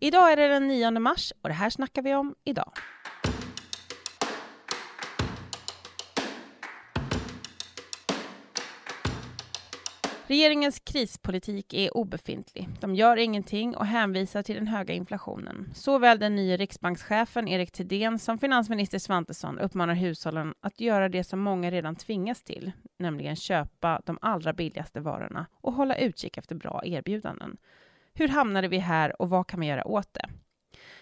Idag 0.00 0.32
är 0.32 0.36
det 0.36 0.48
den 0.48 0.68
9 0.68 0.90
mars 0.90 1.32
och 1.42 1.48
det 1.48 1.54
här 1.54 1.70
snackar 1.70 2.02
vi 2.02 2.14
om 2.14 2.34
idag. 2.44 2.72
Regeringens 10.26 10.80
krispolitik 10.80 11.74
är 11.74 11.96
obefintlig. 11.96 12.68
De 12.80 12.94
gör 12.94 13.16
ingenting 13.16 13.76
och 13.76 13.86
hänvisar 13.86 14.42
till 14.42 14.54
den 14.54 14.66
höga 14.66 14.94
inflationen. 14.94 15.72
Såväl 15.74 16.18
den 16.18 16.34
nya 16.34 16.56
riksbankschefen 16.56 17.48
Erik 17.48 17.72
Thedéen 17.72 18.18
som 18.18 18.38
finansminister 18.38 18.98
Svantesson 18.98 19.58
uppmanar 19.58 19.94
hushållen 19.94 20.54
att 20.60 20.80
göra 20.80 21.08
det 21.08 21.24
som 21.24 21.40
många 21.40 21.70
redan 21.70 21.96
tvingas 21.96 22.42
till, 22.42 22.72
nämligen 22.98 23.36
köpa 23.36 24.02
de 24.06 24.18
allra 24.20 24.52
billigaste 24.52 25.00
varorna 25.00 25.46
och 25.60 25.72
hålla 25.72 25.96
utkik 25.96 26.36
efter 26.36 26.54
bra 26.54 26.82
erbjudanden. 26.84 27.56
Hur 28.18 28.28
hamnade 28.28 28.68
vi 28.68 28.78
här 28.78 29.22
och 29.22 29.30
vad 29.30 29.46
kan 29.46 29.60
vi 29.60 29.66
göra 29.66 29.86
åt 29.86 30.14
det? 30.14 30.28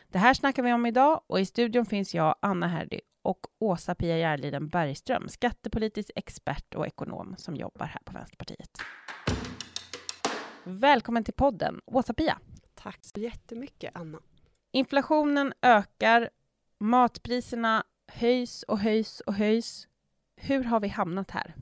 Det 0.08 0.18
här 0.18 0.34
snackar 0.34 0.62
vi 0.62 0.72
om 0.72 0.86
idag 0.86 1.20
och 1.26 1.40
i 1.40 1.46
studion 1.46 1.86
finns 1.86 2.14
jag, 2.14 2.34
Anna 2.42 2.68
Herdy 2.68 3.00
och 3.22 3.46
Åsa-Pia 3.58 4.18
Järliden 4.18 4.68
Bergström, 4.68 5.28
skattepolitisk 5.28 6.10
expert 6.16 6.74
och 6.74 6.86
ekonom 6.86 7.34
som 7.38 7.56
jobbar 7.56 7.86
här 7.86 8.00
på 8.04 8.12
Vänsterpartiet. 8.12 8.70
Välkommen 10.64 11.24
till 11.24 11.34
podden, 11.34 11.80
Åsa-Pia. 11.86 12.38
Tack 12.74 12.98
så 13.00 13.20
jättemycket, 13.20 13.90
Anna. 13.94 14.18
Inflationen 14.72 15.52
ökar, 15.62 16.30
matpriserna 16.80 17.84
höjs 18.12 18.62
och 18.62 18.78
höjs 18.78 19.20
och 19.20 19.34
höjs. 19.34 19.88
Hur 20.36 20.64
har 20.64 20.80
vi 20.80 20.88
hamnat 20.88 21.30
här? 21.30 21.54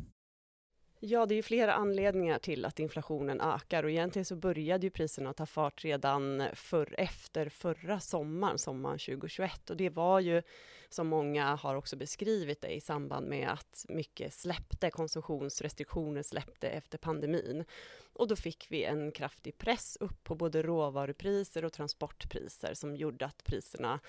Ja, 1.06 1.26
det 1.26 1.34
är 1.34 1.36
ju 1.36 1.42
flera 1.42 1.74
anledningar 1.74 2.38
till 2.38 2.64
att 2.64 2.78
inflationen 2.78 3.40
ökar. 3.40 3.84
Och 3.84 3.90
egentligen 3.90 4.24
så 4.24 4.36
började 4.36 4.86
ju 4.86 4.90
priserna 4.90 5.32
ta 5.32 5.46
fart 5.46 5.84
redan 5.84 6.42
för, 6.54 6.94
efter 6.98 7.48
förra 7.48 8.00
sommaren, 8.00 8.58
sommaren 8.58 8.98
2021 8.98 9.70
och 9.70 9.76
det 9.76 9.90
var 9.90 10.20
ju 10.20 10.42
som 10.88 11.06
många 11.06 11.54
har 11.54 11.74
också 11.74 11.96
beskrivit 11.96 12.60
det 12.60 12.68
i 12.68 12.80
samband 12.80 13.28
med 13.28 13.48
att 13.48 13.86
mycket 13.88 14.34
släppte, 14.34 14.90
konsumtionsrestriktioner 14.90 16.22
släppte 16.22 16.68
efter 16.68 16.98
pandemin. 16.98 17.64
Och 18.12 18.28
då 18.28 18.36
fick 18.36 18.66
vi 18.70 18.84
en 18.84 19.12
kraftig 19.12 19.58
press 19.58 19.96
upp 20.00 20.24
på 20.24 20.34
både 20.34 20.62
råvarupriser 20.62 21.64
och 21.64 21.72
transportpriser 21.72 22.74
som 22.74 22.96
gjorde 22.96 23.26
att 23.26 23.44
priserna 23.44 24.00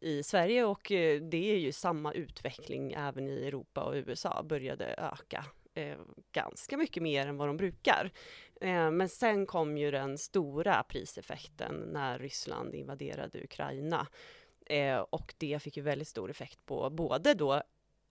i 0.00 0.22
Sverige 0.22 0.64
och 0.64 0.92
eh, 0.92 1.20
det 1.20 1.52
är 1.52 1.58
ju 1.58 1.72
samma 1.72 2.12
utveckling 2.12 2.92
även 2.92 3.28
i 3.28 3.46
Europa 3.46 3.84
och 3.84 3.94
USA 3.94 4.42
började 4.42 4.94
öka 4.98 5.44
eh, 5.78 5.98
ganska 6.32 6.76
mycket 6.76 7.02
mer 7.02 7.26
än 7.26 7.36
vad 7.36 7.48
de 7.48 7.56
brukar. 7.56 8.12
Eh, 8.60 8.90
men 8.90 9.08
sen 9.08 9.46
kom 9.46 9.78
ju 9.78 9.90
den 9.90 10.18
stora 10.18 10.82
priseffekten 10.82 11.74
när 11.74 12.18
Ryssland 12.18 12.74
invaderade 12.74 13.44
Ukraina 13.44 14.06
eh, 14.66 14.98
och 14.98 15.34
det 15.38 15.62
fick 15.62 15.76
ju 15.76 15.82
väldigt 15.82 16.08
stor 16.08 16.30
effekt 16.30 16.66
på 16.66 16.90
både 16.90 17.34
då 17.34 17.62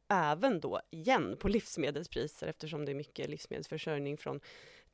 även 0.09 0.59
då 0.59 0.81
igen 0.89 1.37
på 1.39 1.47
livsmedelspriser 1.47 2.47
eftersom 2.47 2.85
det 2.85 2.91
är 2.91 2.95
mycket 2.95 3.29
livsmedelsförsörjning 3.29 4.17
från 4.17 4.39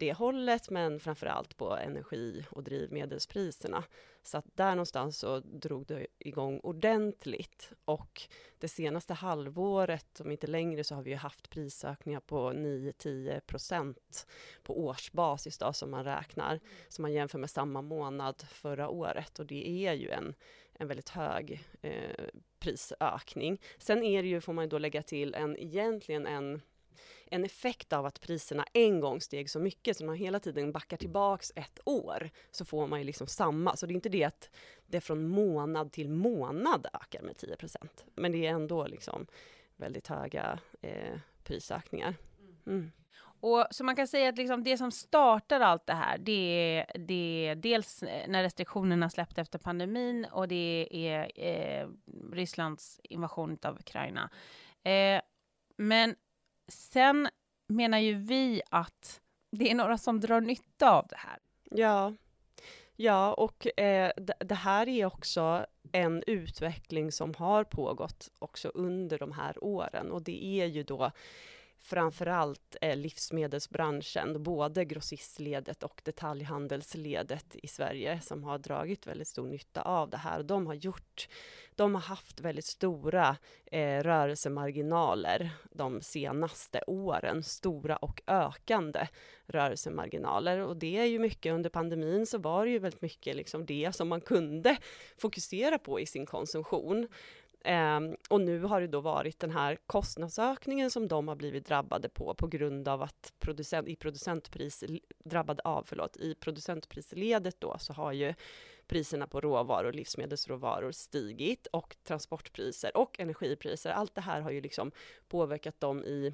det 0.03 0.13
hållet, 0.13 0.69
men 0.69 0.99
framför 0.99 1.25
allt 1.25 1.57
på 1.57 1.77
energi 1.77 2.45
och 2.49 2.63
drivmedelspriserna. 2.63 3.83
Så 4.23 4.37
att 4.37 4.45
där 4.55 4.75
någonstans 4.75 5.17
så 5.17 5.39
drog 5.39 5.85
det 5.85 6.07
igång 6.19 6.59
ordentligt 6.59 7.71
och 7.85 8.21
det 8.59 8.67
senaste 8.67 9.13
halvåret, 9.13 10.21
om 10.21 10.31
inte 10.31 10.47
längre, 10.47 10.83
så 10.83 10.95
har 10.95 11.01
vi 11.01 11.09
ju 11.09 11.15
haft 11.15 11.49
prisökningar 11.49 12.19
på 12.19 12.51
9-10 12.51 13.39
procent 13.39 14.27
på 14.63 14.79
årsbasis 14.85 15.57
då, 15.57 15.73
som 15.73 15.91
man 15.91 16.03
räknar, 16.03 16.59
som 16.87 17.01
man 17.01 17.13
jämför 17.13 17.39
med 17.39 17.49
samma 17.49 17.81
månad 17.81 18.45
förra 18.49 18.89
året 18.89 19.39
och 19.39 19.45
det 19.45 19.87
är 19.87 19.93
ju 19.93 20.09
en, 20.09 20.35
en 20.73 20.87
väldigt 20.87 21.09
hög 21.09 21.63
eh, 21.81 22.25
prisökning. 22.59 23.61
Sen 23.77 24.03
är 24.03 24.23
det 24.23 24.29
ju, 24.29 24.41
får 24.41 24.53
man 24.53 24.69
då 24.69 24.77
lägga 24.77 25.01
till, 25.01 25.33
en 25.33 25.57
egentligen 25.57 26.27
en 26.27 26.61
en 27.33 27.45
effekt 27.45 27.93
av 27.93 28.05
att 28.05 28.21
priserna 28.21 28.65
en 28.73 28.99
gång 28.99 29.21
steg 29.21 29.49
så 29.49 29.59
mycket, 29.59 29.97
så 29.97 30.05
man 30.05 30.15
hela 30.15 30.39
tiden 30.39 30.71
backar 30.71 30.97
tillbaks 30.97 31.51
ett 31.55 31.79
år, 31.85 32.29
så 32.51 32.65
får 32.65 32.87
man 32.87 32.99
ju 32.99 33.05
liksom 33.05 33.27
samma. 33.27 33.75
Så 33.75 33.85
det 33.85 33.93
är 33.93 33.95
inte 33.95 34.09
det 34.09 34.23
att 34.23 34.49
det 34.87 35.01
från 35.01 35.27
månad 35.27 35.91
till 35.91 36.09
månad 36.09 36.87
ökar 36.93 37.21
med 37.21 37.35
10% 37.35 37.75
men 38.15 38.31
det 38.31 38.45
är 38.45 38.51
ändå 38.51 38.87
liksom 38.87 39.27
väldigt 39.77 40.07
höga 40.07 40.59
eh, 40.81 41.19
prisökningar. 41.43 42.15
Mm. 42.67 42.91
Och, 43.43 43.67
så 43.71 43.83
man 43.83 43.95
kan 43.95 44.07
säga 44.07 44.29
att 44.29 44.37
liksom 44.37 44.63
det 44.63 44.77
som 44.77 44.91
startar 44.91 45.59
allt 45.59 45.87
det 45.87 45.93
här, 45.93 46.17
det 46.17 46.31
är, 46.31 46.97
det 46.97 47.47
är 47.47 47.55
dels 47.55 48.01
när 48.27 48.43
restriktionerna 48.43 49.09
släppte 49.09 49.41
efter 49.41 49.59
pandemin 49.59 50.25
och 50.31 50.47
det 50.47 50.87
är 50.91 51.31
eh, 51.35 51.87
Rysslands 52.31 52.99
invasion 53.03 53.57
av 53.63 53.75
Ukraina. 53.79 54.29
Eh, 54.83 55.21
men 55.77 56.15
Sen 56.67 57.29
menar 57.67 57.97
ju 57.97 58.13
vi 58.13 58.61
att 58.69 59.21
det 59.51 59.71
är 59.71 59.75
några 59.75 59.97
som 59.97 60.19
drar 60.19 60.41
nytta 60.41 60.91
av 60.91 61.07
det 61.09 61.17
här. 61.17 61.39
Ja, 61.63 62.13
ja 62.95 63.33
och 63.33 63.79
eh, 63.79 64.11
det 64.39 64.55
här 64.55 64.87
är 64.87 65.05
också 65.05 65.65
en 65.91 66.23
utveckling 66.27 67.11
som 67.11 67.33
har 67.33 67.63
pågått 67.63 68.31
också 68.39 68.71
under 68.73 69.19
de 69.19 69.31
här 69.31 69.63
åren 69.63 70.11
och 70.11 70.21
det 70.23 70.45
är 70.45 70.65
ju 70.65 70.83
då 70.83 71.11
framförallt 71.83 72.75
eh, 72.81 72.97
livsmedelsbranschen, 72.97 74.43
både 74.43 74.85
grossistledet 74.85 75.83
och 75.83 76.01
detaljhandelsledet 76.03 77.55
i 77.55 77.67
Sverige 77.67 78.21
som 78.21 78.43
har 78.43 78.57
dragit 78.57 79.07
väldigt 79.07 79.27
stor 79.27 79.47
nytta 79.47 79.81
av 79.81 80.09
det 80.09 80.17
här. 80.17 80.43
De 80.43 80.67
har 80.67 80.73
gjort, 80.73 81.27
de 81.75 81.95
har 81.95 82.01
haft 82.01 82.39
väldigt 82.39 82.65
stora 82.65 83.37
eh, 83.71 84.03
rörelsemarginaler 84.03 85.49
de 85.71 86.01
senaste 86.01 86.81
åren, 86.87 87.43
stora 87.43 87.95
och 87.95 88.21
ökande 88.27 89.07
rörelsemarginaler 89.47 90.59
och 90.59 90.77
det 90.77 90.97
är 90.97 91.05
ju 91.05 91.19
mycket 91.19 91.53
under 91.53 91.69
pandemin 91.69 92.25
så 92.25 92.37
var 92.37 92.65
det 92.65 92.71
ju 92.71 92.79
väldigt 92.79 93.01
mycket 93.01 93.35
liksom 93.35 93.65
det 93.65 93.95
som 93.95 94.07
man 94.07 94.21
kunde 94.21 94.77
fokusera 95.17 95.77
på 95.79 95.99
i 95.99 96.05
sin 96.05 96.25
konsumtion. 96.25 97.07
Um, 97.67 98.15
och 98.29 98.41
nu 98.41 98.59
har 98.59 98.81
det 98.81 98.87
då 98.87 98.99
varit 98.99 99.39
den 99.39 99.51
här 99.51 99.77
kostnadsökningen 99.85 100.91
som 100.91 101.07
de 101.07 101.27
har 101.27 101.35
blivit 101.35 101.65
drabbade 101.65 102.09
på, 102.09 102.33
på 102.33 102.47
grund 102.47 102.87
av 102.87 103.01
att 103.01 103.33
producent, 103.39 103.87
i 103.87 103.95
producentpris, 103.95 104.83
drabbade 105.25 105.61
av, 105.63 105.83
förlåt, 105.87 106.17
i 106.17 106.35
producentprisledet 106.35 107.55
då 107.59 107.77
så 107.79 107.93
har 107.93 108.11
ju 108.11 108.33
priserna 108.87 109.27
på 109.27 109.41
råvaror, 109.41 109.93
livsmedelsråvaror 109.93 110.91
stigit 110.91 111.67
och 111.67 111.95
transportpriser 112.03 112.97
och 112.97 113.19
energipriser, 113.19 113.91
allt 113.91 114.15
det 114.15 114.21
här 114.21 114.41
har 114.41 114.51
ju 114.51 114.61
liksom 114.61 114.91
påverkat 115.27 115.79
dem 115.79 116.03
i 116.03 116.33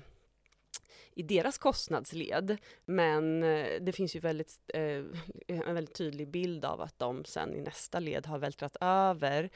i 1.13 1.23
deras 1.23 1.57
kostnadsled. 1.57 2.57
Men 2.85 3.43
eh, 3.43 3.81
det 3.81 3.91
finns 3.91 4.15
ju 4.15 4.19
väldigt, 4.19 4.59
eh, 4.73 5.03
en 5.47 5.75
väldigt 5.75 5.95
tydlig 5.95 6.27
bild 6.27 6.65
av 6.65 6.81
att 6.81 6.99
de 6.99 7.25
sen 7.25 7.55
i 7.55 7.61
nästa 7.61 7.99
led 7.99 8.27
har 8.27 8.39
vältrat 8.39 8.77
över 8.81 9.49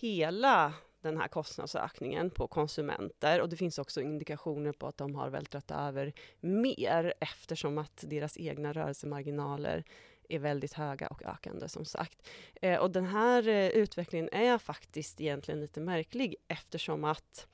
hela 0.00 0.74
den 1.00 1.16
här 1.16 1.28
kostnadsökningen 1.28 2.30
på 2.30 2.46
konsumenter 2.46 3.40
och 3.40 3.48
det 3.48 3.56
finns 3.56 3.78
också 3.78 4.00
indikationer 4.00 4.72
på 4.72 4.86
att 4.86 4.96
de 4.96 5.14
har 5.14 5.30
vältrat 5.30 5.70
över 5.70 6.12
mer 6.40 7.14
eftersom 7.20 7.78
att 7.78 8.04
deras 8.06 8.38
egna 8.38 8.72
rörelsemarginaler 8.72 9.84
är 10.28 10.38
väldigt 10.38 10.72
höga 10.72 11.08
och 11.08 11.22
ökande 11.22 11.68
som 11.68 11.84
sagt. 11.84 12.28
Eh, 12.62 12.78
och 12.78 12.90
den 12.90 13.04
här 13.04 13.48
eh, 13.48 13.68
utvecklingen 13.68 14.28
är 14.32 14.58
faktiskt 14.58 15.20
egentligen 15.20 15.60
lite 15.60 15.80
märklig 15.80 16.36
eftersom 16.48 17.04
att 17.04 17.46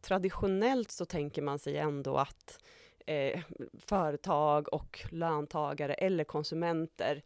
traditionellt 0.00 0.90
så 0.90 1.04
tänker 1.04 1.42
man 1.42 1.58
sig 1.58 1.76
ändå 1.76 2.16
att 2.16 2.58
eh, 3.06 3.40
företag 3.86 4.72
och 4.72 5.06
löntagare 5.10 5.94
eller 5.94 6.24
konsumenter 6.24 7.22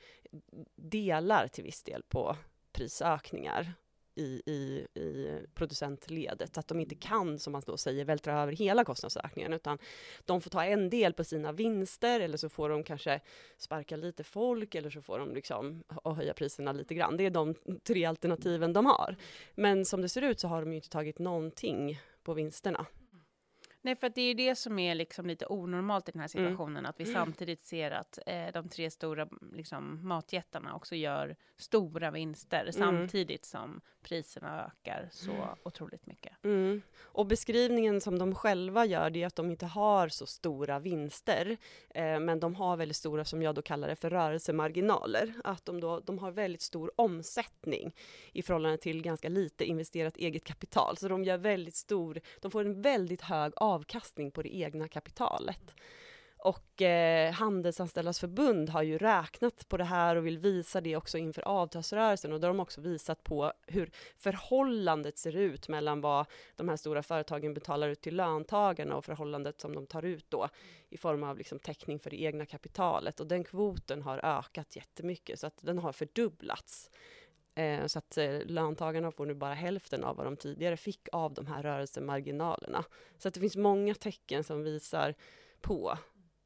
delar 0.76 1.48
till 1.48 1.64
viss 1.64 1.82
del 1.82 2.02
på 2.08 2.36
prisökningar 2.72 3.74
i, 4.14 4.42
i, 4.46 4.86
i 5.00 5.38
producentledet. 5.54 6.58
Att 6.58 6.68
de 6.68 6.80
inte 6.80 6.94
kan, 6.94 7.38
som 7.38 7.52
man 7.52 7.62
då 7.66 7.76
säger, 7.76 8.04
vältra 8.04 8.42
över 8.42 8.52
hela 8.52 8.84
kostnadsökningen, 8.84 9.52
utan 9.52 9.78
de 10.24 10.40
får 10.40 10.50
ta 10.50 10.64
en 10.64 10.90
del 10.90 11.12
på 11.12 11.24
sina 11.24 11.52
vinster, 11.52 12.20
eller 12.20 12.36
så 12.36 12.48
får 12.48 12.68
de 12.68 12.84
kanske 12.84 13.20
sparka 13.58 13.96
lite 13.96 14.24
folk, 14.24 14.74
eller 14.74 14.90
så 14.90 15.02
får 15.02 15.18
de 15.18 15.34
liksom 15.34 15.84
höja 16.04 16.34
priserna 16.34 16.72
lite 16.72 16.94
grann. 16.94 17.16
Det 17.16 17.26
är 17.26 17.30
de 17.30 17.54
tre 17.84 18.04
alternativen 18.04 18.72
de 18.72 18.86
har. 18.86 19.16
Men 19.54 19.84
som 19.84 20.02
det 20.02 20.08
ser 20.08 20.22
ut 20.22 20.40
så 20.40 20.48
har 20.48 20.60
de 20.60 20.70
ju 20.70 20.76
inte 20.76 20.88
tagit 20.88 21.18
någonting 21.18 21.98
på 22.22 22.34
vinsterna. 22.34 22.86
Nej, 23.84 23.96
för 23.96 24.08
det 24.08 24.20
är 24.20 24.26
ju 24.28 24.34
det 24.34 24.54
som 24.56 24.78
är 24.78 24.94
liksom 24.94 25.26
lite 25.26 25.46
onormalt 25.46 26.08
i 26.08 26.12
den 26.12 26.20
här 26.20 26.36
Mm. 26.36 26.44
situationen, 26.50 26.86
att 26.86 27.00
vi 27.00 27.06
samtidigt 27.06 27.64
ser 27.64 27.90
att 27.90 28.18
eh, 28.26 28.46
de 28.52 28.68
tre 28.68 28.90
stora 28.90 29.28
liksom, 29.52 30.08
matjättarna 30.08 30.74
också 30.74 30.94
gör 30.94 31.36
stora 31.56 32.10
vinster 32.10 32.60
Mm. 32.60 32.72
samtidigt 32.72 33.44
som 33.44 33.80
priserna 34.02 34.64
ökar 34.66 35.08
så 35.12 35.30
otroligt 35.62 36.06
mycket. 36.06 36.32
Mm. 36.44 36.82
Och 37.02 37.26
beskrivningen 37.26 38.00
som 38.00 38.18
de 38.18 38.34
själva 38.34 38.84
gör, 38.86 39.10
det 39.10 39.22
är 39.22 39.26
att 39.26 39.36
de 39.36 39.50
inte 39.50 39.66
har 39.66 40.08
så 40.08 40.26
stora 40.26 40.78
vinster, 40.78 41.56
eh, 41.94 42.20
men 42.20 42.40
de 42.40 42.54
har 42.54 42.76
väldigt 42.76 42.96
stora, 42.96 43.24
som 43.24 43.42
jag 43.42 43.54
då 43.54 43.62
kallar 43.62 43.88
det 43.88 43.96
för 43.96 44.10
rörelsemarginaler. 44.10 45.32
Att 45.44 45.64
de, 45.64 45.80
då, 45.80 46.00
de 46.00 46.18
har 46.18 46.30
väldigt 46.30 46.62
stor 46.62 46.92
omsättning 46.96 47.94
i 48.32 48.42
förhållande 48.42 48.78
till 48.78 49.02
ganska 49.02 49.28
lite 49.28 49.64
investerat 49.64 50.16
eget 50.16 50.44
kapital. 50.44 50.96
Så 50.96 51.08
de 51.08 51.24
gör 51.24 51.38
väldigt 51.38 51.74
stor, 51.74 52.20
de 52.40 52.50
får 52.50 52.60
en 52.64 52.82
väldigt 52.82 53.20
hög 53.22 53.52
avkastning 53.56 53.71
avkastning 53.74 54.30
på 54.30 54.42
det 54.42 54.56
egna 54.56 54.88
kapitalet. 54.88 55.74
Och 56.44 56.82
eh, 56.82 57.32
Handelsanställdas 57.32 58.20
förbund 58.20 58.68
har 58.68 58.82
ju 58.82 58.98
räknat 58.98 59.68
på 59.68 59.76
det 59.76 59.84
här 59.84 60.16
och 60.16 60.26
vill 60.26 60.38
visa 60.38 60.80
det 60.80 60.96
också 60.96 61.18
inför 61.18 61.42
avtalsrörelsen 61.42 62.32
och 62.32 62.40
då 62.40 62.46
har 62.46 62.54
de 62.54 62.60
också 62.60 62.80
visat 62.80 63.24
på 63.24 63.52
hur 63.66 63.90
förhållandet 64.16 65.18
ser 65.18 65.36
ut 65.36 65.68
mellan 65.68 66.00
vad 66.00 66.26
de 66.56 66.68
här 66.68 66.76
stora 66.76 67.02
företagen 67.02 67.54
betalar 67.54 67.88
ut 67.88 68.00
till 68.00 68.16
löntagarna 68.16 68.96
och 68.96 69.04
förhållandet 69.04 69.60
som 69.60 69.74
de 69.74 69.86
tar 69.86 70.04
ut 70.04 70.26
då 70.28 70.48
i 70.90 70.96
form 70.96 71.22
av 71.22 71.38
liksom 71.38 71.58
täckning 71.58 71.98
för 71.98 72.10
det 72.10 72.22
egna 72.22 72.46
kapitalet 72.46 73.20
och 73.20 73.26
den 73.26 73.44
kvoten 73.44 74.02
har 74.02 74.18
ökat 74.18 74.76
jättemycket 74.76 75.40
så 75.40 75.46
att 75.46 75.58
den 75.60 75.78
har 75.78 75.92
fördubblats. 75.92 76.90
Eh, 77.54 77.86
så 77.86 77.98
att 77.98 78.18
eh, 78.18 78.38
löntagarna 78.46 79.10
får 79.10 79.26
nu 79.26 79.34
bara 79.34 79.54
hälften 79.54 80.04
av 80.04 80.16
vad 80.16 80.26
de 80.26 80.36
tidigare 80.36 80.76
fick 80.76 81.08
av 81.12 81.34
de 81.34 81.46
här 81.46 81.62
rörelsemarginalerna. 81.62 82.84
Så 83.18 83.28
att 83.28 83.34
det 83.34 83.40
finns 83.40 83.56
många 83.56 83.94
tecken 83.94 84.44
som 84.44 84.62
visar 84.62 85.14
på 85.60 85.98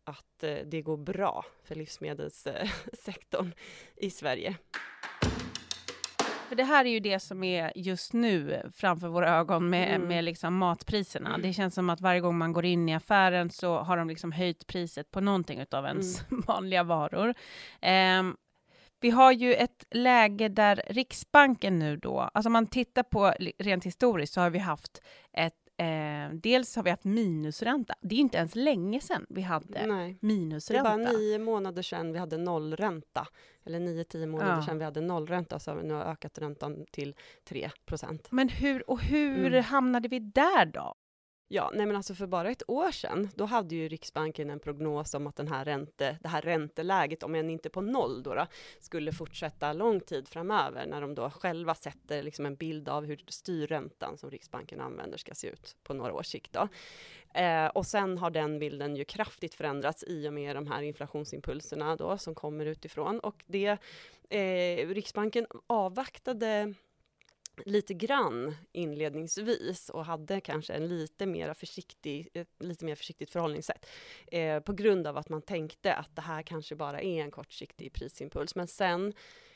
att 0.04 0.42
eh, 0.42 0.56
det 0.64 0.82
går 0.82 0.96
bra 0.96 1.44
för 1.64 1.74
livsmedelssektorn 1.74 3.52
i 3.96 4.10
Sverige. 4.10 4.56
För 6.48 6.56
det 6.56 6.64
här 6.64 6.84
är 6.84 6.88
ju 6.88 7.00
det 7.00 7.20
som 7.20 7.44
är 7.44 7.72
just 7.76 8.12
nu 8.12 8.62
framför 8.74 9.08
våra 9.08 9.30
ögon 9.36 9.70
med, 9.70 9.94
Mm. 9.94 10.08
med 10.08 10.24
liksom 10.24 10.56
matpriserna. 10.56 11.28
Mm. 11.28 11.42
Det 11.42 11.52
känns 11.52 11.74
som 11.74 11.90
att 11.90 12.00
varje 12.00 12.20
gång 12.20 12.38
man 12.38 12.52
går 12.52 12.64
in 12.64 12.88
i 12.88 12.94
affären 12.94 13.50
så 13.50 13.78
har 13.78 13.96
de 13.96 14.08
liksom 14.08 14.32
höjt 14.32 14.66
priset 14.66 15.10
på 15.10 15.20
någonting 15.20 15.64
av 15.70 15.84
ens 15.84 16.22
vanliga 16.46 16.82
varor. 16.82 17.34
Ehm, 17.80 18.36
vi 19.06 19.10
har 19.10 19.32
ju 19.32 19.54
ett 19.54 19.84
läge 19.90 20.48
där 20.48 20.82
Riksbanken 20.86 21.78
nu 21.78 21.96
då, 21.96 22.20
alltså 22.20 22.48
om 22.48 22.52
man 22.52 22.66
tittar 22.66 23.02
på 23.02 23.32
rent 23.58 23.84
historiskt 23.86 24.32
så 24.34 24.40
har 24.40 24.50
vi 24.50 24.58
haft 24.58 25.02
ett, 25.32 25.54
eh, 25.76 26.34
dels 26.42 26.76
har 26.76 26.82
vi 26.82 26.90
haft 26.90 27.04
minusränta. 27.04 27.94
Det 28.00 28.14
är 28.14 28.18
inte 28.18 28.38
ens 28.38 28.54
länge 28.54 29.00
sedan 29.00 29.26
vi 29.28 29.42
hade 29.42 29.86
Nej. 29.86 30.12
Det 30.20 30.26
minusränta. 30.26 30.82
bara 30.82 30.96
nio 30.96 31.38
månader 31.38 31.82
sedan 31.82 32.12
vi 32.12 32.18
hade 32.18 32.36
nollränta. 32.38 33.26
Eller 33.66 33.80
nio, 33.80 34.04
tio 34.04 34.26
månader 34.26 34.52
Ja. 34.56 34.62
sedan 34.62 34.78
vi 34.78 34.84
hade 34.84 35.00
nollränta 35.00 35.58
så 35.58 35.70
har 35.70 35.78
vi 35.78 35.88
nu 35.88 35.94
ökat 35.94 36.38
räntan 36.38 36.84
till 36.92 37.14
3 37.48 37.70
procent. 37.84 38.28
Men 38.30 38.48
hur, 38.48 38.90
och 38.90 39.00
hur 39.00 39.46
Mm. 39.46 39.64
hamnade 39.64 40.08
vi 40.08 40.18
där 40.18 40.66
då? 40.66 40.94
Ja, 41.48 41.70
nej 41.74 41.86
men 41.86 41.96
alltså 41.96 42.14
för 42.14 42.26
bara 42.26 42.50
ett 42.50 42.62
år 42.70 42.90
sedan, 42.90 43.28
då 43.34 43.44
hade 43.44 43.74
ju 43.74 43.88
Riksbanken 43.88 44.50
en 44.50 44.60
prognos 44.60 45.14
om 45.14 45.26
att 45.26 45.36
den 45.36 45.48
här 45.48 45.64
ränte, 45.64 46.18
det 46.22 46.28
här 46.28 46.42
ränteläget, 46.42 47.22
om 47.22 47.34
än 47.34 47.50
inte 47.50 47.70
på 47.70 47.80
noll 47.80 48.22
då, 48.22 48.34
då 48.34 48.46
skulle 48.80 49.12
fortsätta 49.12 49.72
lång 49.72 50.00
tid 50.00 50.28
framöver, 50.28 50.86
när 50.86 51.00
de 51.00 51.14
då 51.14 51.30
själva 51.30 51.74
sätter 51.74 52.22
liksom 52.22 52.46
en 52.46 52.56
bild 52.56 52.88
av 52.88 53.04
hur 53.04 53.24
styrräntan 53.28 54.18
som 54.18 54.30
Riksbanken 54.30 54.80
använder 54.80 55.18
ska 55.18 55.34
se 55.34 55.48
ut 55.48 55.76
på 55.82 55.94
några 55.94 56.12
års 56.12 56.26
sikt. 56.26 56.52
Då. 56.52 56.68
Eh, 57.40 57.66
och 57.66 57.86
sen 57.86 58.18
har 58.18 58.30
den 58.30 58.58
bilden 58.58 58.96
ju 58.96 59.04
kraftigt 59.04 59.54
förändrats 59.54 60.04
i 60.06 60.28
och 60.28 60.32
med 60.32 60.56
de 60.56 60.66
här 60.66 60.82
inflationsimpulserna 60.82 61.96
då, 61.96 62.18
som 62.18 62.34
kommer 62.34 62.66
utifrån. 62.66 63.20
Och 63.20 63.44
det, 63.46 63.78
eh, 64.30 64.88
Riksbanken 64.88 65.46
avvaktade 65.66 66.74
lite 67.64 67.94
grann 67.94 68.56
inledningsvis 68.72 69.88
och 69.88 70.04
hade 70.04 70.40
kanske 70.40 70.72
en 70.72 70.88
lite 70.88 71.26
mer 71.26 71.54
försiktig, 71.54 72.28
ett 72.32 72.48
lite 72.58 72.84
mer 72.84 72.94
försiktigt 72.94 73.30
förhållningssätt 73.30 73.86
eh, 74.26 74.60
på 74.60 74.72
grund 74.72 75.06
av 75.06 75.16
att 75.16 75.28
man 75.28 75.42
tänkte 75.42 75.94
att 75.94 76.16
det 76.16 76.22
här 76.22 76.42
kanske 76.42 76.74
bara 76.74 77.00
är 77.00 77.22
en 77.22 77.30
kortsiktig 77.30 77.92
prisimpuls. 77.92 78.54
Men 78.54 78.66
sen, 78.66 79.12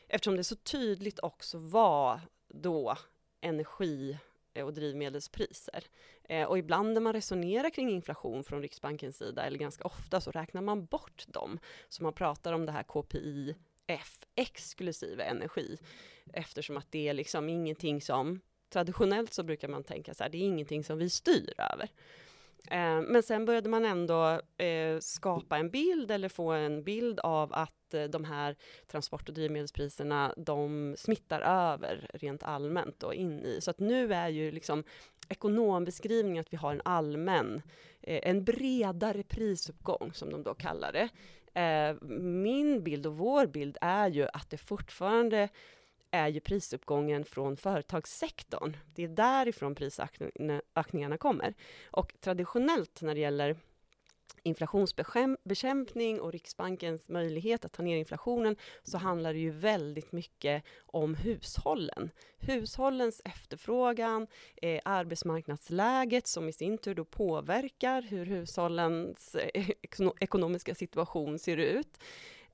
eftersom 0.09 0.37
det 0.37 0.45
så 0.45 0.57
tydligt 0.57 1.19
också 1.19 1.59
var 1.59 2.21
då 2.49 2.97
energi 3.41 4.19
eh, 4.55 4.65
och 4.65 4.75
drivmedelspriser. 4.75 5.85
Eh, 6.25 6.49
och 6.49 6.59
ibland 6.59 6.93
när 6.93 7.01
man 7.01 7.13
resonerar 7.13 7.71
kring 7.71 7.91
inflation 7.91 8.45
från 8.45 8.63
Riksbankens 8.63 9.17
sida, 9.17 9.43
eller 9.43 9.59
ganska 9.59 9.85
ofta, 9.85 10.21
så 10.21 10.31
räknar 10.31 10.63
man 10.63 10.85
bort 10.85 11.25
dem. 11.29 11.59
Så 11.89 12.03
man 12.03 12.13
pratar 12.13 12.53
om 12.53 12.67
det 12.67 12.73
här 12.73 12.83
KPI 12.83 13.55
F 13.87 14.19
exklusive 14.35 15.25
energi 15.25 15.79
eftersom 16.33 16.77
att 16.77 16.93
det 16.93 17.09
är 17.09 17.15
liksom 17.15 17.49
ingenting 17.49 18.01
som 18.01 18.41
traditionellt 18.73 19.33
så 19.33 19.43
brukar 19.43 19.69
man 19.69 19.85
tänka 19.85 20.15
så 20.15 20.23
här, 20.23 20.31
det 20.31 20.39
är 20.39 20.43
ingenting 20.43 20.85
som 20.85 20.99
vi 20.99 21.11
styr 21.11 21.55
över. 21.59 21.91
Eh, 22.71 23.01
men 23.01 23.23
sen 23.23 23.45
började 23.45 23.69
man 23.69 23.85
ändå 23.85 24.41
eh, 24.57 24.99
skapa 25.01 25.59
en 25.59 25.71
bild 25.71 26.11
eller 26.11 26.29
få 26.29 26.53
en 26.53 26.83
bild 26.83 27.21
av 27.21 27.53
att 27.55 27.95
eh, 27.95 28.05
de 28.05 28.25
här 28.25 28.57
transport 28.87 29.29
och 29.29 29.35
drivmedelspriserna, 29.35 30.35
de 30.37 30.95
smittar 30.99 31.41
över 31.41 32.11
rent 32.15 32.43
allmänt 32.43 33.03
och 33.03 33.15
in 33.15 33.45
i. 33.45 33.61
Så 33.61 33.71
att 33.71 33.79
nu 33.79 34.15
är 34.15 34.29
ju 34.29 34.51
liksom 34.51 34.85
ekonombeskrivningen 35.29 36.41
att 36.41 36.53
vi 36.53 36.57
har 36.57 36.73
en 36.73 36.83
allmän, 36.85 37.63
eh, 38.01 38.21
en 38.31 38.45
bredare 38.45 39.23
prisuppgång 39.23 40.11
som 40.15 40.31
de 40.31 40.43
då 40.43 40.55
kallar 40.55 40.93
det. 40.93 41.09
Eh, 41.55 41.97
min 42.21 42.83
bild 42.83 43.07
och 43.07 43.17
vår 43.17 43.47
bild 43.47 43.79
är 43.81 44.09
ju 44.09 44.29
att 44.33 44.51
det 44.51 44.59
fortfarande 44.59 45.49
är 46.11 46.29
ju 46.29 46.41
prisuppgången 46.41 47.25
från 47.25 47.57
företagssektorn. 47.57 48.77
Det 48.95 49.05
är 49.05 49.09
därifrån 49.09 49.75
prisökningarna 49.75 51.19
kommer. 51.19 51.55
Och 51.91 52.13
traditionellt 52.21 53.03
när 53.03 53.15
det 53.15 53.21
gäller 53.21 53.57
inflationsbekämpning 54.43 56.21
och 56.21 56.33
Riksbankens 56.33 57.09
möjlighet 57.09 57.65
att 57.65 57.73
ta 57.73 57.83
ner 57.83 57.97
inflationen 57.97 58.57
så 58.83 58.99
handlar 58.99 59.33
det 59.33 59.39
ju 59.39 59.51
väldigt 59.51 60.13
mycket 60.13 60.65
om 60.87 61.15
hushållen. 61.15 62.11
Hushållens 62.39 63.23
efterfrågan, 63.25 64.27
eh, 64.63 64.81
arbetsmarknadsläget 64.85 66.27
som 66.27 66.49
i 66.49 66.53
sin 66.53 66.79
tur 66.79 66.95
då 66.95 67.05
påverkar 67.05 68.03
hur 68.03 68.27
hushållens 68.27 69.35
eh, 69.35 69.71
ekonomiska 70.21 70.75
situation 70.75 71.39
ser 71.39 71.57
ut. 71.57 71.99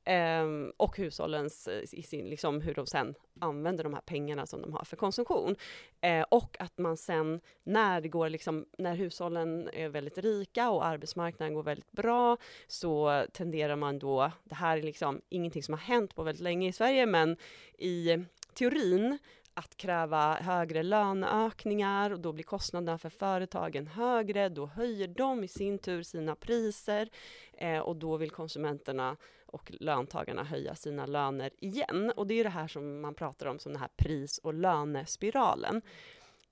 Ehm, 0.08 0.73
och 0.76 0.97
hushållens, 0.97 1.69
eh, 1.69 1.82
i 1.93 2.03
sin, 2.03 2.26
liksom, 2.29 2.61
hur 2.61 2.75
de 2.75 2.87
sen 2.87 3.14
använder 3.41 3.85
de 3.85 3.94
här 3.94 4.00
pengarna 4.00 4.47
som 4.47 4.62
de 4.62 4.73
har 4.73 4.85
för 4.85 4.97
konsumtion. 4.97 5.56
Eh, 6.00 6.23
och 6.23 6.56
att 6.58 6.79
man 6.79 6.97
sen, 6.97 7.41
när 7.64 8.00
det 8.00 8.08
går 8.08 8.29
liksom, 8.29 8.67
när 8.79 8.94
hushållen 8.94 9.70
är 9.73 9.88
väldigt 9.88 10.19
rika 10.19 10.70
och 10.70 10.87
arbetsmarknaden 10.87 11.55
går 11.55 11.62
väldigt 11.62 11.93
bra, 11.93 12.37
så 12.67 13.25
tenderar 13.32 13.76
man 13.76 13.99
då, 13.99 14.31
det 14.44 14.55
här 14.55 14.79
är 14.79 14.82
liksom 14.82 15.20
ingenting 15.29 15.62
som 15.62 15.75
har 15.75 15.81
hänt 15.81 16.14
på 16.14 16.23
väldigt 16.23 16.43
länge 16.43 16.69
i 16.69 16.73
Sverige, 16.73 17.06
men 17.06 17.37
i 17.79 18.25
teorin 18.55 19.19
att 19.55 19.76
kräva 19.76 20.35
högre 20.35 20.82
löneökningar 20.82 22.11
och 22.11 22.21
då 22.21 22.33
blir 22.33 22.45
kostnaderna 22.45 22.99
för 22.99 23.11
företagen 23.11 23.87
högre. 23.87 24.49
Då 24.49 24.66
höjer 24.66 25.09
de 25.09 25.45
i 25.45 25.49
sin 25.49 25.78
tur 25.78 26.02
sina 26.02 26.37
priser 26.37 27.09
eh, 27.52 27.78
och 27.78 27.97
då 27.97 28.16
vill 28.16 28.31
konsumenterna 28.31 29.16
och 29.47 29.73
löntagarna 29.81 30.45
höja 30.45 30.75
sina 30.75 31.07
löner 31.07 31.50
igen. 31.59 32.12
Och 32.17 32.26
det 32.26 32.35
är 32.35 32.45
det 32.45 32.50
här 32.50 32.69
som 32.69 33.00
man 33.00 33.15
pratar 33.15 33.47
om 33.47 33.59
som 33.59 33.73
den 33.73 33.81
här 33.81 33.91
pris 33.97 34.38
och 34.38 34.55
lönespiralen. 34.55 35.83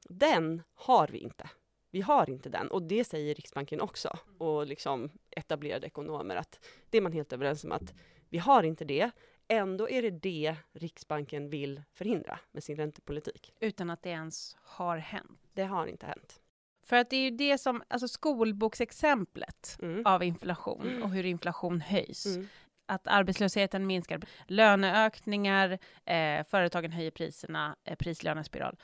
Den 0.09 0.63
har 0.75 1.09
vi 1.09 1.19
inte. 1.19 1.51
Vi 1.91 2.01
har 2.01 2.31
inte 2.31 2.49
den 2.49 2.69
och 2.69 2.83
det 2.83 3.05
säger 3.05 3.35
Riksbanken 3.35 3.81
också 3.81 4.19
och 4.39 4.67
liksom 4.67 5.11
etablerade 5.31 5.87
ekonomer 5.87 6.37
att 6.37 6.67
det 6.91 6.99
är 6.99 7.03
man 7.03 7.13
helt 7.13 7.33
överens 7.33 7.65
om 7.65 7.73
att 7.73 7.95
vi 8.29 8.39
har 8.39 8.63
inte 8.63 8.85
det. 8.85 9.11
Ändå 9.49 9.91
är 9.91 10.03
det 10.03 10.11
det 10.11 10.57
Riksbanken 10.73 11.51
vill 11.51 11.83
förhindra 11.93 12.39
med 12.53 12.65
sin 12.65 12.77
räntepolitik. 12.77 13.53
Utan 13.61 13.91
att 13.91 14.03
det 14.03 14.11
ens 14.11 14.57
har 14.63 14.97
hänt. 14.97 15.41
Det 15.53 15.65
har 15.65 15.87
inte 15.87 16.07
hänt. 16.07 16.41
För 16.83 16.97
att 16.97 17.11
det 17.11 17.17
är 17.17 17.23
ju 17.23 17.31
det 17.31 17.59
som, 17.59 17.83
alltså 17.89 18.09
skolboksexemplet 18.09 19.77
Mm. 19.83 20.07
av 20.07 20.23
inflation 20.23 21.03
och 21.03 21.11
hur 21.11 21.27
inflation 21.27 21.81
höjs. 21.81 22.27
Mm. 22.27 22.49
Att 22.87 23.07
arbetslösheten 23.07 23.87
minskar, 23.87 24.21
löneökningar, 24.47 25.79
eh, 26.05 26.45
företagen 26.51 26.93
höjer 26.93 27.11
priserna, 27.11 27.77
eh, 27.85 27.97
prislönespiral. 27.97 28.77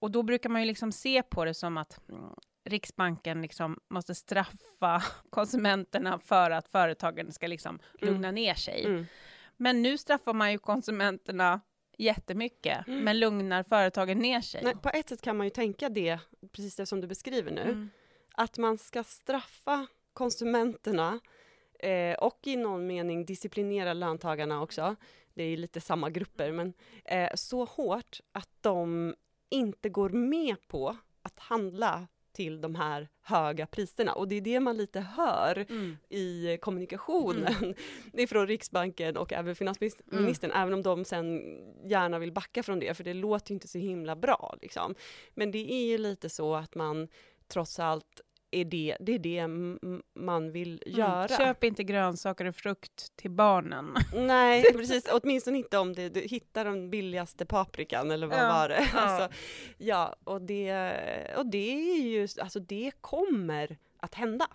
Och 0.00 0.10
då 0.10 0.22
brukar 0.22 0.50
man 0.50 0.60
ju 0.62 0.66
liksom 0.66 0.92
se 0.92 1.22
på 1.22 1.44
det 1.44 1.54
som 1.54 1.76
att 1.76 2.08
mm, 2.08 2.34
Riksbanken 2.64 3.42
liksom 3.42 3.80
måste 3.90 4.14
straffa 4.14 5.02
konsumenterna 5.30 6.18
för 6.18 6.50
att 6.50 6.68
företagen 6.68 7.32
ska 7.32 7.46
liksom 7.46 7.78
lugna 8.00 8.30
ner 8.30 8.54
sig. 8.54 8.84
Mm. 8.84 9.06
Men 9.56 9.82
nu 9.82 9.98
straffar 9.98 10.32
man 10.32 10.52
ju 10.52 10.58
konsumenterna 10.58 11.60
jättemycket, 11.98 12.86
Mm. 12.88 13.04
men 13.04 13.18
lugnar 13.20 13.62
företagen 13.62 14.18
ner 14.18 14.40
sig. 14.40 14.60
Nej, 14.64 14.74
på 14.82 14.88
ett 14.88 15.08
sätt 15.08 15.22
kan 15.22 15.36
man 15.36 15.46
ju 15.46 15.50
tänka 15.50 15.88
det, 15.88 16.18
precis 16.52 16.76
det 16.76 16.86
som 16.86 17.00
du 17.00 17.06
beskriver 17.06 17.50
nu, 17.50 17.62
Mm. 17.62 17.90
att 18.34 18.58
man 18.58 18.78
ska 18.78 19.04
straffa 19.04 19.86
konsumenterna 20.12 21.20
eh, 21.82 22.14
och 22.14 22.38
i 22.46 22.56
någon 22.56 22.86
mening 22.86 23.24
disciplinera 23.24 23.92
löntagarna 23.92 24.62
också, 24.62 24.96
det 25.34 25.42
är 25.42 25.56
lite 25.56 25.80
samma 25.80 26.10
grupper, 26.10 26.52
men 26.52 26.72
eh, 27.04 27.30
så 27.34 27.64
hårt 27.64 28.20
att 28.32 28.50
de 28.60 29.14
inte 29.50 29.88
går 29.88 30.08
med 30.10 30.56
på 30.68 30.96
att 31.22 31.38
handla 31.38 32.06
till 32.32 32.60
de 32.60 32.74
här 32.74 33.08
höga 33.22 33.66
priserna. 33.66 34.12
Och 34.12 34.28
det 34.28 34.36
är 34.36 34.40
det 34.40 34.60
man 34.60 34.76
lite 34.76 35.00
hör 35.00 35.66
mm. 35.68 35.96
i 36.08 36.58
kommunikationen 36.60 37.54
mm. 37.54 37.74
ifrån 38.12 38.46
Riksbanken 38.46 39.16
och 39.16 39.32
även 39.32 39.56
finansministern, 39.56 40.50
mm. 40.50 40.62
även 40.62 40.74
om 40.74 40.82
de 40.82 41.04
sen 41.04 41.42
gärna 41.84 42.18
vill 42.18 42.32
backa 42.32 42.62
från 42.62 42.78
det, 42.78 42.94
för 42.94 43.04
det 43.04 43.14
låter 43.14 43.54
inte 43.54 43.68
så 43.68 43.78
himla 43.78 44.16
bra. 44.16 44.56
Liksom. 44.62 44.94
Men 45.34 45.50
det 45.50 45.72
är 45.72 45.86
ju 45.86 45.98
lite 45.98 46.28
så 46.28 46.54
att 46.54 46.74
man 46.74 47.08
trots 47.48 47.78
allt 47.78 48.20
är 48.50 48.64
det, 48.64 48.96
det 49.00 49.12
är 49.12 49.18
det 49.18 49.46
man 50.14 50.52
vill 50.52 50.82
mm. 50.86 50.98
göra. 50.98 51.28
Köp 51.28 51.64
inte 51.64 51.84
grönsaker 51.84 52.44
och 52.44 52.56
frukt 52.56 53.16
till 53.16 53.30
barnen. 53.30 53.94
Nej, 54.14 54.62
precis. 54.72 55.08
Åtminstone 55.12 55.58
inte 55.58 55.78
om 55.78 55.92
det, 55.92 56.08
du 56.08 56.20
hittar 56.20 56.64
den 56.64 56.90
billigaste 56.90 57.46
paprikan 57.46 58.10
eller 58.10 58.26
vad 58.26 58.38
ja. 58.38 58.48
var 58.48 58.68
det? 58.68 58.88
Ja. 58.94 59.00
Alltså, 59.00 59.38
ja, 59.78 60.16
och 60.24 60.42
det, 60.42 60.92
och 61.36 61.46
det 61.46 61.72
är 61.72 62.02
ju, 62.02 62.28
alltså 62.40 62.60
det 62.60 62.92
kommer 63.00 63.78
att 63.96 64.14
hända 64.14 64.46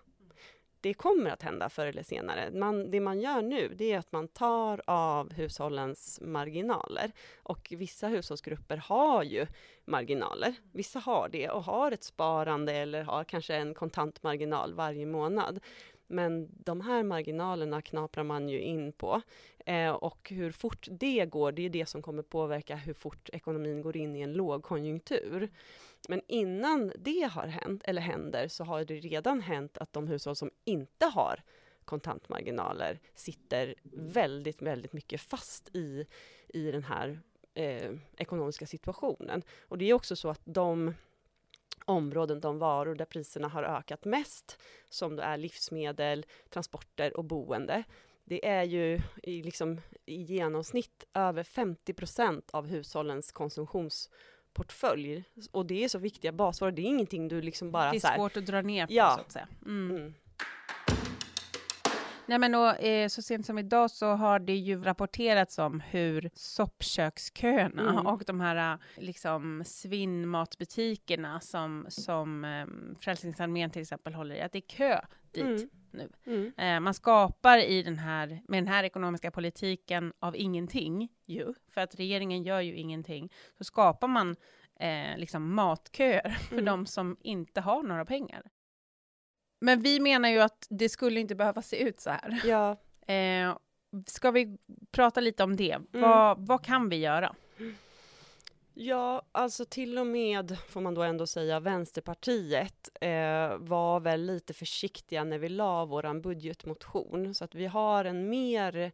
det 0.86 0.94
kommer 0.94 1.30
att 1.30 1.44
hända 1.44 1.70
förr 1.70 1.86
eller 1.86 2.04
senare. 2.04 2.52
Man, 2.52 2.92
det 2.92 3.00
man 3.00 3.22
gör 3.22 3.42
nu, 3.42 3.74
det 3.76 3.92
är 3.92 3.98
att 3.98 4.12
man 4.12 4.28
tar 4.28 4.82
av 4.86 5.34
hushållens 5.34 6.20
marginaler. 6.22 7.12
Och 7.44 7.74
vissa 7.78 8.08
hushållsgrupper 8.08 8.78
har 8.78 9.24
ju 9.24 9.48
marginaler. 9.86 10.56
Vissa 10.72 11.00
har 11.00 11.30
det 11.30 11.50
och 11.50 11.64
har 11.64 11.92
ett 11.92 12.04
sparande 12.04 12.74
eller 12.74 13.04
har 13.04 13.24
kanske 13.24 13.56
en 13.56 13.74
kontantmarginal 13.74 14.74
varje 14.74 15.06
månad. 15.06 15.60
Men 16.08 16.50
de 16.64 16.82
här 16.82 17.04
marginalerna 17.04 17.82
knaprar 17.82 18.24
man 18.24 18.50
ju 18.50 18.60
in 18.60 18.92
på. 18.92 19.22
Eh, 19.66 19.92
och 19.92 20.30
hur 20.30 20.52
fort 20.52 20.88
det 20.92 21.26
går, 21.26 21.52
det 21.52 21.66
är 21.66 21.70
det 21.70 21.86
som 21.86 22.02
kommer 22.02 22.24
påverka 22.24 22.76
hur 22.76 22.94
fort 22.94 23.30
ekonomin 23.34 23.82
går 23.82 23.98
in 23.98 24.16
i 24.16 24.22
en 24.22 24.34
lågkonjunktur. 24.34 25.50
Men 26.10 26.22
innan 26.28 26.92
det 26.98 27.30
har 27.32 27.48
hänt, 27.48 27.82
eller 27.86 28.02
händer, 28.02 28.48
så 28.48 28.64
har 28.64 28.86
det 28.86 28.96
redan 28.96 29.42
hänt 29.42 29.78
att 29.78 29.94
de 29.94 30.08
hushåll 30.08 30.36
som 30.36 30.52
inte 30.64 31.06
har 31.06 31.44
kontantmarginaler 31.86 33.00
sitter 33.16 33.76
väldigt, 33.94 34.62
väldigt 34.62 34.94
mycket 34.94 35.22
fast 35.22 35.76
i, 35.76 36.06
i 36.48 36.72
den 36.72 36.84
här 36.84 37.20
eh, 37.54 37.92
ekonomiska 38.18 38.66
situationen. 38.66 39.44
Och 39.68 39.78
det 39.78 39.90
är 39.90 39.94
också 39.94 40.16
så 40.16 40.30
att 40.30 40.42
de 40.44 40.94
områden, 41.86 42.40
de 42.40 42.60
varor 42.60 42.96
där 42.96 43.06
priserna 43.06 43.48
har 43.48 43.64
ökat 43.64 44.06
mest, 44.06 44.60
som 44.90 45.16
då 45.16 45.24
är 45.24 45.38
livsmedel, 45.38 46.26
transporter 46.50 47.18
och 47.18 47.26
boende, 47.26 47.84
det 48.24 48.48
är 48.48 48.64
ju 48.64 49.02
i, 49.24 49.44
liksom, 49.44 49.82
i 50.06 50.22
genomsnitt 50.22 51.04
över 51.14 51.44
50 51.44 51.94
procent 51.94 52.50
av 52.52 52.68
hushållens 52.68 53.32
konsumtions 53.32 54.10
konsumtionsportfölj. 54.56 55.24
Och 55.52 55.66
det 55.66 55.84
är 55.84 55.90
så 55.90 56.00
viktiga 56.00 56.32
basvaror, 56.32 56.72
det 56.72 56.82
är 56.82 56.86
ingenting 56.86 57.28
du 57.28 57.42
liksom 57.42 57.72
bara... 57.72 57.92
Det 57.92 57.98
är 57.98 58.16
svårt 58.18 58.38
att 58.38 58.46
dra 58.46 58.62
ner 58.62 58.88
på, 58.88 58.94
ja. 58.94 59.14
så 59.16 59.22
att 59.22 59.32
säga. 59.32 59.48
Mm. 59.66 59.98
Mm. 59.98 60.14
Nej, 62.28 62.40
men 62.40 62.56
och, 62.56 62.84
eh, 62.84 63.08
så 63.08 63.22
sent 63.22 63.46
som 63.46 63.60
idag 63.60 63.92
så 63.92 64.08
har 64.08 64.40
det 64.40 64.56
ju 64.56 64.84
rapporterats 64.84 65.60
om 65.60 65.80
hur 65.80 66.30
soppköksköerna 66.34 67.90
mm. 67.90 68.08
och 68.08 68.24
de 68.26 68.42
här 68.42 68.78
liksom 68.98 69.64
svinnmatbutikerna 69.66 71.40
som, 71.40 71.86
som 71.90 72.46
eh, 72.46 72.66
Frälsningsarmén 73.00 73.70
till 73.70 73.82
exempel 73.82 74.14
håller 74.14 74.36
i, 74.36 74.42
att 74.42 74.52
det 74.52 74.60
är 74.60 74.70
kö 74.70 75.00
dit 75.32 75.44
mm. 75.44 75.70
Nu. 75.96 76.10
Mm. 76.26 76.54
Eh, 76.58 76.80
man 76.80 76.94
skapar 76.94 77.58
i 77.58 77.84
den 77.84 77.98
här, 77.98 78.42
med 78.48 78.64
den 78.64 78.68
här 78.68 78.84
ekonomiska 78.84 79.32
politiken 79.32 80.14
av 80.20 80.36
ingenting 80.36 81.10
ju, 81.26 81.54
för 81.70 81.82
att 81.82 81.96
regeringen 81.96 82.44
gör 82.44 82.62
ju 82.62 82.76
ingenting, 82.76 83.32
så 83.58 83.64
skapar 83.64 84.08
man 84.08 84.36
eh, 84.80 85.18
liksom 85.18 85.56
matköer 85.56 86.30
för 86.50 86.54
mm. 86.54 86.66
de 86.66 86.86
som 86.86 87.18
inte 87.20 87.62
har 87.62 87.84
några 87.84 88.06
pengar. 88.06 88.44
Men 89.62 89.82
vi 89.82 90.00
menar 90.00 90.30
ju 90.30 90.40
att 90.40 90.68
det 90.70 90.90
skulle 90.90 91.20
inte 91.20 91.36
behöva 91.36 91.62
se 91.62 91.84
ut 91.84 92.00
så 92.00 92.10
här. 92.10 92.42
Ja. 92.46 92.82
Eh, 93.08 93.58
ska 94.08 94.32
vi 94.32 94.58
prata 94.92 95.22
lite 95.22 95.44
om 95.44 95.56
det? 95.56 95.72
Mm. 95.72 95.88
Vad, 95.92 96.48
vad 96.48 96.66
kan 96.66 96.90
vi 96.90 96.96
göra? 96.96 97.36
Ja, 98.78 99.22
alltså 99.32 99.66
till 99.66 99.98
och 99.98 100.08
med, 100.08 100.58
får 100.68 100.82
man 100.82 100.94
då 100.94 101.04
ändå 101.04 101.28
säga, 101.28 101.60
Vänsterpartiet 101.60 102.90
eh, 103.02 103.58
var 103.58 104.00
väl 104.00 104.26
lite 104.26 104.54
försiktiga 104.54 105.24
när 105.24 105.38
vi 105.38 105.50
la 105.50 105.86
vår 105.86 106.20
budgetmotion. 106.20 107.34
Så 107.34 107.44
att 107.44 107.56
vi 107.56 107.66
har 107.66 108.06
en 108.06 108.30
mer 108.30 108.92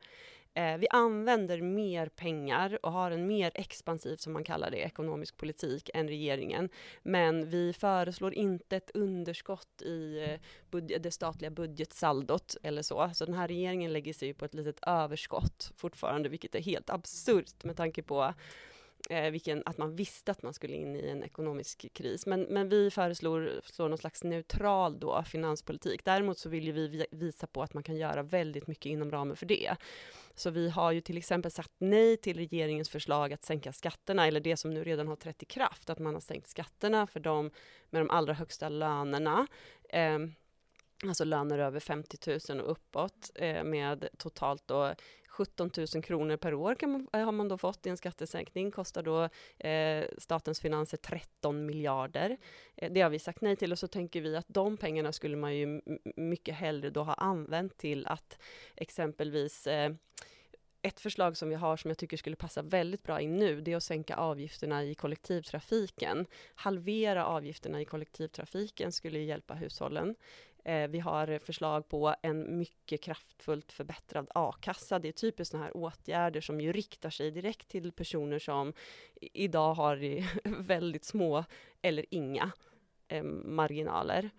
Eh, 0.53 0.77
vi 0.77 0.88
använder 0.89 1.61
mer 1.61 2.07
pengar 2.07 2.79
och 2.85 2.91
har 2.91 3.11
en 3.11 3.27
mer 3.27 3.51
expansiv, 3.55 4.15
som 4.15 4.33
man 4.33 4.43
kallar 4.43 4.71
det, 4.71 4.77
ekonomisk 4.77 5.38
politik 5.38 5.89
än 5.93 6.07
regeringen. 6.07 6.69
Men 7.03 7.50
vi 7.50 7.73
föreslår 7.73 8.33
inte 8.33 8.77
ett 8.77 8.91
underskott 8.93 9.81
i 9.81 10.23
eh, 10.23 10.39
budget, 10.71 11.03
det 11.03 11.11
statliga 11.11 11.51
budgetsaldot 11.51 12.55
eller 12.63 12.81
så. 12.81 13.11
Så 13.13 13.25
den 13.25 13.33
här 13.33 13.47
regeringen 13.47 13.93
lägger 13.93 14.13
sig 14.13 14.33
på 14.33 14.45
ett 14.45 14.53
litet 14.53 14.79
överskott 14.81 15.71
fortfarande, 15.77 16.29
vilket 16.29 16.55
är 16.55 16.61
helt 16.61 16.89
absurt 16.89 17.63
med 17.63 17.77
tanke 17.77 18.03
på 18.03 18.33
eh, 19.10 19.31
vilken, 19.31 19.63
att 19.65 19.77
man 19.77 19.96
visste 19.96 20.31
att 20.31 20.43
man 20.43 20.53
skulle 20.53 20.75
in 20.75 20.96
i 20.96 21.10
en 21.10 21.24
ekonomisk 21.24 21.93
kris. 21.93 22.25
Men, 22.25 22.41
men 22.41 22.70
vi 22.70 22.91
föreslår 22.91 23.62
slår 23.63 23.89
någon 23.89 23.98
slags 23.98 24.24
neutral 24.24 25.00
då, 25.00 25.24
finanspolitik. 25.24 26.05
Däremot 26.05 26.38
så 26.38 26.50
vill 26.50 26.72
vi 26.72 27.05
visa 27.12 27.48
på 27.48 27.63
att 27.63 27.74
man 27.74 27.84
kan 27.84 27.96
göra 27.96 28.24
väldigt 28.24 28.67
mycket 28.67 28.86
inom 28.86 29.12
ramen 29.12 29.36
för 29.36 29.46
det. 29.46 29.75
Så 30.36 30.50
vi 30.50 30.70
har 30.70 30.91
ju 30.91 31.01
till 31.01 31.17
exempel 31.17 31.51
sagt 31.51 31.72
nej 31.77 32.17
till 32.17 32.38
regeringens 32.38 32.89
förslag 32.89 33.34
att 33.34 33.43
sänka 33.43 33.74
skatterna, 33.74 34.27
eller 34.27 34.39
det 34.39 34.58
som 34.58 34.74
nu 34.74 34.84
redan 34.84 35.08
har 35.08 35.15
trätt 35.15 35.43
i 35.43 35.46
kraft, 35.46 35.89
att 35.89 36.00
man 36.00 36.13
har 36.13 36.22
sänkt 36.22 36.48
skatterna 36.48 37.08
för 37.08 37.20
de 37.20 37.51
med 37.89 38.01
de 38.01 38.10
allra 38.10 38.34
högsta 38.34 38.70
lönerna. 38.70 39.48
Eh, 39.89 40.20
alltså 41.08 41.24
löner 41.24 41.60
över 41.60 41.79
50 41.79 42.39
000 42.50 42.62
och 42.62 42.72
uppåt 42.72 43.31
eh, 43.36 43.63
med 43.63 44.08
totalt 44.17 44.67
då 44.67 44.93
17 45.31 45.71
000 45.77 46.03
kronor 46.03 46.38
per 46.38 46.53
år 46.53 46.75
kan 46.75 46.91
man, 46.91 47.07
eh, 47.13 47.25
har 47.25 47.31
man 47.31 47.47
då 47.47 47.57
fått 47.57 47.85
i 47.85 47.89
en 47.89 47.97
skattesänkning, 47.97 48.71
kostar 48.71 49.03
då 49.03 49.29
eh, 49.67 50.05
statens 50.17 50.59
finanser 50.59 50.97
13 50.97 51.65
miljarder. 51.65 52.38
Eh, 52.75 52.91
det 52.91 53.01
har 53.01 53.09
vi 53.09 53.19
sagt 53.19 53.41
nej 53.41 53.55
till 53.55 53.71
och 53.71 53.79
så 53.79 53.88
tänker 53.88 54.21
vi 54.21 54.35
att 54.35 54.47
de 54.47 54.77
pengarna 54.77 55.11
skulle 55.11 55.38
man 55.38 55.55
ju 55.55 55.81
mycket 56.15 56.55
hellre 56.55 56.89
då 56.89 57.03
ha 57.03 57.13
använt 57.13 57.77
till 57.77 58.07
att 58.07 58.38
exempelvis 58.75 59.67
eh, 59.67 59.91
ett 60.81 61.00
förslag 61.00 61.38
som 61.38 61.50
vi 61.50 61.55
har 61.55 61.77
som 61.77 61.89
jag 61.89 61.97
tycker 61.97 62.17
skulle 62.17 62.35
passa 62.35 62.61
väldigt 62.61 63.03
bra 63.03 63.21
in 63.21 63.35
nu, 63.35 63.61
det 63.61 63.71
är 63.71 63.77
att 63.77 63.83
sänka 63.83 64.15
avgifterna 64.15 64.83
i 64.83 64.95
kollektivtrafiken. 64.95 66.25
Halvera 66.55 67.25
avgifterna 67.25 67.81
i 67.81 67.85
kollektivtrafiken 67.85 68.91
skulle 68.91 69.19
hjälpa 69.19 69.53
hushållen. 69.53 70.15
Eh, 70.65 70.88
vi 70.88 71.00
har 71.00 71.39
förslag 71.39 71.89
på 71.89 72.15
en 72.22 72.58
mycket 72.58 73.01
kraftfullt 73.01 73.72
förbättrad 73.72 74.27
a-kassa. 74.36 75.00
Det 75.00 75.08
är 75.08 75.12
typiskt 75.12 75.51
sådana 75.51 75.65
här 75.65 75.77
åtgärder 75.77 76.41
som 76.41 76.62
ju 76.62 76.72
riktar 76.72 77.10
sig 77.10 77.32
direkt 77.32 77.68
till 77.68 77.91
personer 77.91 78.39
som 78.39 78.74
idag 79.22 79.74
har 79.74 79.98
väldigt 80.63 81.06
små 81.06 81.46
eller 81.82 82.06
inga 82.10 82.51
eh, 83.08 83.24
marginaler. 83.24 84.30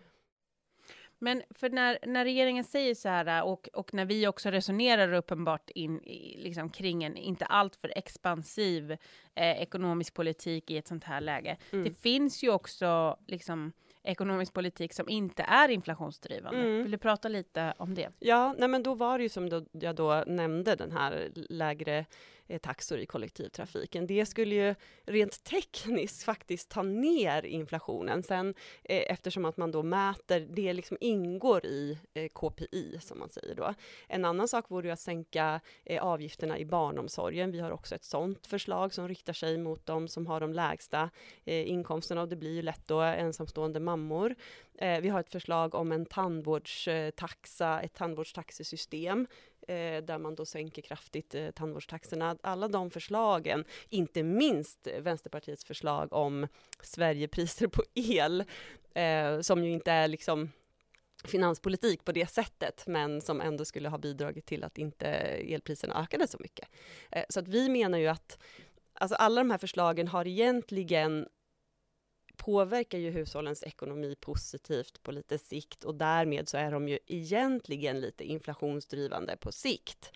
Men 1.23 1.43
för 1.50 1.71
när, 1.71 1.99
när 2.07 2.25
regeringen 2.25 2.64
säger 2.64 2.95
så 2.95 3.09
här 3.09 3.45
och, 3.45 3.69
och 3.73 3.95
när 3.95 4.05
vi 4.05 4.26
också 4.26 4.50
resonerar 4.50 5.12
uppenbart 5.12 5.71
in, 5.71 6.00
liksom 6.37 6.71
kring 6.71 7.05
en 7.05 7.17
inte 7.17 7.47
alltför 7.47 7.93
expansiv 7.97 8.93
eh, 9.35 9.62
ekonomisk 9.62 10.14
politik 10.14 10.71
i 10.71 10.76
ett 10.76 10.88
sånt 10.88 11.05
här 11.05 11.21
läge. 11.21 11.57
Mm. 11.73 11.85
Det 11.85 11.91
finns 11.91 12.45
ju 12.45 12.50
också 12.50 13.19
liksom 13.26 13.73
ekonomisk 14.04 14.52
politik 14.52 14.92
som 14.92 15.09
inte 15.09 15.42
är 15.42 15.68
inflationsdrivande. 15.68 16.61
Mm. 16.61 16.82
Vill 16.82 16.90
du 16.90 16.99
prata 16.99 17.28
lite 17.28 17.75
om 17.76 17.94
det? 17.94 18.09
Ja, 18.18 18.54
nej 18.59 18.68
men 18.68 18.82
då 18.82 18.94
var 18.94 19.18
det 19.18 19.23
ju 19.23 19.28
som 19.28 19.49
då, 19.49 19.64
jag 19.73 19.94
då 19.94 20.25
nämnde 20.26 20.75
den 20.75 20.92
här 20.92 21.30
lägre 21.35 22.06
Eh, 22.49 22.58
taxor 22.58 22.99
i 22.99 23.06
kollektivtrafiken. 23.06 24.06
Det 24.06 24.26
skulle 24.26 24.54
ju 24.54 24.75
rent 25.06 25.44
tekniskt 25.44 26.22
faktiskt 26.22 26.68
ta 26.68 26.82
ner 26.82 27.46
inflationen. 27.46 28.22
Sen 28.22 28.54
eh, 28.84 29.12
eftersom 29.12 29.44
att 29.44 29.56
man 29.56 29.70
då 29.70 29.82
mäter, 29.82 30.40
det 30.50 30.72
liksom 30.72 30.96
ingår 31.00 31.66
i 31.66 31.99
eh, 32.14 32.28
KPI 32.28 32.99
som 33.00 33.18
man 33.18 33.28
säger 33.28 33.54
då. 33.54 33.75
En 34.08 34.25
annan 34.25 34.49
sak 34.49 34.70
vore 34.70 34.87
ju 34.87 34.92
att 34.92 35.00
sänka 35.00 35.61
avgifterna 36.00 36.58
i 36.58 36.64
barnomsorgen. 36.64 37.52
Vi 37.52 37.61
har 37.61 37.70
också 37.70 37.94
ett 37.94 38.04
sådant 38.04 38.46
förslag 38.46 38.94
som 38.94 39.08
riktar 39.08 39.32
sig 39.32 39.58
mot 39.58 39.87
de 39.87 40.08
som 40.08 40.26
har 40.26 40.40
de 40.40 40.52
lägsta 40.52 41.11
inkomsterna 41.44 42.22
och 42.22 42.28
det 42.28 42.37
blir 42.37 42.54
ju 42.54 42.62
lätt 42.62 42.88
då 42.88 43.00
ensamstående 43.00 43.80
mammor. 43.80 44.34
Vi 44.78 45.08
har 45.08 45.20
ett 45.20 45.30
förslag 45.30 45.75
om 45.75 45.92
en 45.92 46.06
tandvårdstaxa, 46.06 47.80
ett 47.80 47.94
tandvårdstaxesystem 47.94 49.26
eh, 49.69 50.02
där 50.02 50.19
man 50.19 50.35
då 50.35 50.45
sänker 50.45 50.83
kraftigt 50.83 51.35
eh, 51.35 51.50
tandvårdstaxorna. 51.50 52.37
Alla 52.42 52.69
de 52.69 52.90
förslagen, 52.90 53.64
inte 53.88 54.23
minst 54.23 54.88
Vänsterpartiets 54.99 55.64
förslag 55.64 56.12
om 56.12 56.49
Sverigepriser 56.83 57.66
på 57.66 57.83
el, 57.95 58.45
eh, 58.95 59.40
som 59.40 59.64
ju 59.64 59.71
inte 59.71 59.92
är 59.92 60.09
liksom 60.09 60.50
finanspolitik 61.25 62.04
på 62.04 62.12
det 62.12 62.31
sättet, 62.31 62.87
men 62.87 63.21
som 63.21 63.40
ändå 63.40 63.64
skulle 63.64 63.88
ha 63.88 63.99
bidragit 63.99 64.47
till 64.47 64.64
att 64.64 64.78
inte 64.78 65.07
elpriserna 65.07 66.02
ökade 66.02 66.26
så 66.26 66.37
mycket. 66.40 66.69
Eh, 67.11 67.25
så 67.28 67.40
att 67.40 67.49
vi 67.49 67.69
menar 67.69 67.99
ju 67.99 68.07
att 68.07 68.38
alltså 68.95 69.16
alla 69.16 69.40
de 69.40 69.50
här 69.50 69.59
förslagen 69.59 70.09
har 70.09 70.26
egentligen 70.26 71.26
påverkar 72.44 72.99
ju 72.99 73.11
hushållens 73.11 73.62
ekonomi 73.62 74.14
positivt 74.20 75.02
på 75.02 75.12
lite 75.12 75.38
sikt 75.38 75.84
och 75.84 75.94
därmed 75.94 76.49
så 76.49 76.56
är 76.56 76.70
de 76.70 76.88
ju 76.88 76.99
egentligen 77.06 78.00
lite 78.00 78.25
inflationsdrivande 78.25 79.37
på 79.37 79.52
sikt. 79.52 80.12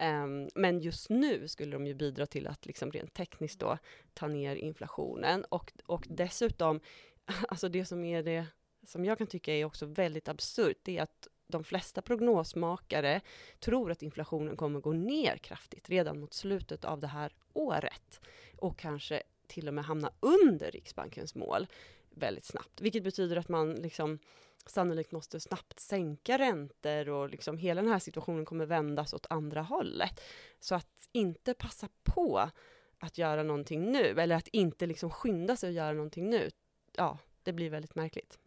Um, 0.00 0.48
men 0.54 0.80
just 0.80 1.10
nu 1.10 1.48
skulle 1.48 1.72
de 1.72 1.86
ju 1.86 1.94
bidra 1.94 2.26
till 2.26 2.46
att 2.46 2.66
liksom 2.66 2.92
rent 2.92 3.14
tekniskt 3.14 3.60
då 3.60 3.78
ta 4.14 4.28
ner 4.28 4.56
inflationen 4.56 5.44
och, 5.44 5.72
och 5.86 6.06
dessutom, 6.08 6.80
alltså 7.48 7.68
det 7.68 7.84
som 7.84 8.04
är 8.04 8.22
det 8.22 8.46
som 8.86 9.04
jag 9.04 9.18
kan 9.18 9.26
tycka 9.26 9.54
är 9.54 9.64
också 9.64 9.86
väldigt 9.86 10.28
absurt, 10.28 10.78
det 10.82 10.98
är 10.98 11.02
att 11.02 11.28
de 11.46 11.64
flesta 11.64 12.02
prognosmakare 12.02 13.20
tror 13.60 13.90
att 13.90 14.02
inflationen 14.02 14.56
kommer 14.56 14.80
gå 14.80 14.92
ner 14.92 15.36
kraftigt 15.36 15.88
redan 15.88 16.20
mot 16.20 16.34
slutet 16.34 16.84
av 16.84 17.00
det 17.00 17.06
här 17.06 17.32
året 17.52 18.20
och 18.56 18.78
kanske 18.78 19.22
till 19.48 19.68
och 19.68 19.74
med 19.74 19.84
hamna 19.84 20.12
under 20.20 20.70
Riksbankens 20.70 21.34
mål 21.34 21.66
väldigt 22.10 22.44
snabbt, 22.44 22.80
vilket 22.80 23.04
betyder 23.04 23.36
att 23.36 23.48
man 23.48 23.74
liksom 23.74 24.18
sannolikt 24.66 25.12
måste 25.12 25.40
snabbt 25.40 25.80
sänka 25.80 26.38
räntor 26.38 27.08
och 27.08 27.30
liksom 27.30 27.58
hela 27.58 27.82
den 27.82 27.90
här 27.90 27.98
situationen 27.98 28.44
kommer 28.44 28.66
vändas 28.66 29.14
åt 29.14 29.26
andra 29.30 29.62
hållet. 29.62 30.20
Så 30.60 30.74
att 30.74 31.08
inte 31.12 31.54
passa 31.54 31.88
på 32.02 32.50
att 32.98 33.18
göra 33.18 33.42
någonting 33.42 33.92
nu, 33.92 34.20
eller 34.20 34.36
att 34.36 34.48
inte 34.48 34.86
liksom 34.86 35.10
skynda 35.10 35.56
sig 35.56 35.68
att 35.68 35.74
göra 35.74 35.92
någonting 35.92 36.30
nu, 36.30 36.50
ja, 36.96 37.18
det 37.42 37.52
blir 37.52 37.70
väldigt 37.70 37.94
märkligt. 37.94 38.38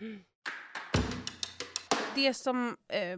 Mm 0.00 0.24
det 2.14 2.34
som 2.34 2.76
eh, 2.88 3.16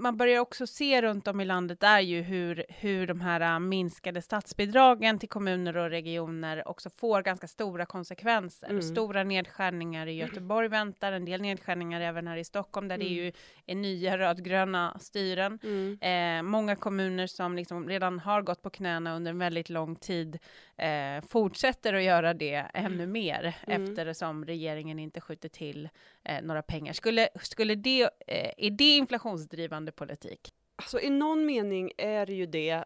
man 0.00 0.16
börjar 0.16 0.40
också 0.40 0.66
se 0.66 1.02
runt 1.02 1.28
om 1.28 1.40
i 1.40 1.44
landet 1.44 1.82
är 1.82 2.00
ju 2.00 2.22
hur, 2.22 2.64
hur 2.68 3.06
de 3.06 3.20
här 3.20 3.54
uh, 3.54 3.60
minskade 3.60 4.22
statsbidragen 4.22 5.18
till 5.18 5.28
kommuner 5.28 5.76
och 5.76 5.90
regioner 5.90 6.68
också 6.68 6.90
får 6.90 7.22
ganska 7.22 7.46
stora 7.48 7.86
konsekvenser. 7.86 8.70
Mm. 8.70 8.82
Stora 8.82 9.24
nedskärningar 9.24 10.06
i 10.06 10.12
Göteborg 10.12 10.68
väntar, 10.68 11.12
en 11.12 11.24
del 11.24 11.40
nedskärningar 11.40 12.00
även 12.00 12.26
här 12.26 12.36
i 12.36 12.44
Stockholm, 12.44 12.88
där 12.88 12.94
mm. 12.94 13.06
det 13.06 13.12
ju 13.14 13.32
är 13.66 13.74
nya 13.74 14.18
rödgröna 14.18 14.98
styren. 15.00 15.58
Mm. 15.62 15.98
Eh, 16.00 16.50
många 16.50 16.76
kommuner 16.76 17.26
som 17.26 17.56
liksom 17.56 17.88
redan 17.88 18.18
har 18.18 18.42
gått 18.42 18.62
på 18.62 18.70
knäna 18.70 19.16
under 19.16 19.30
en 19.30 19.38
väldigt 19.38 19.70
lång 19.70 19.96
tid 19.96 20.38
eh, 20.76 21.24
fortsätter 21.28 21.94
att 21.94 22.02
göra 22.02 22.34
det 22.34 22.66
ännu 22.74 23.06
mer, 23.06 23.56
mm. 23.66 23.82
eftersom 23.82 24.44
regeringen 24.44 24.98
inte 24.98 25.20
skjuter 25.20 25.48
till 25.48 25.88
eh, 26.24 26.42
några 26.42 26.62
pengar. 26.62 26.92
Skulle, 26.92 27.28
skulle 27.42 27.74
det, 27.74 28.10
eh, 28.26 28.52
är 28.56 28.70
det 28.70 28.96
inflationsdrivande 28.96 29.92
politik? 29.92 30.52
Alltså 30.76 31.00
i 31.00 31.10
någon 31.10 31.46
mening 31.46 31.92
är 31.98 32.26
det 32.26 32.34
ju 32.34 32.46
det, 32.46 32.84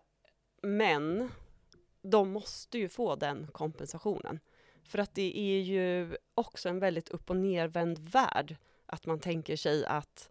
men 0.63 1.31
de 2.03 2.31
måste 2.31 2.79
ju 2.79 2.89
få 2.89 3.15
den 3.15 3.47
kompensationen. 3.53 4.41
För 4.89 4.99
att 4.99 5.15
det 5.15 5.39
är 5.39 5.61
ju 5.61 6.17
också 6.35 6.69
en 6.69 6.79
väldigt 6.79 7.09
upp 7.09 7.31
och 7.31 7.37
nervänd 7.37 7.99
värld, 7.99 8.57
att 8.87 9.07
man 9.07 9.21
tänker 9.21 9.57
sig 9.57 9.85
att 9.87 10.31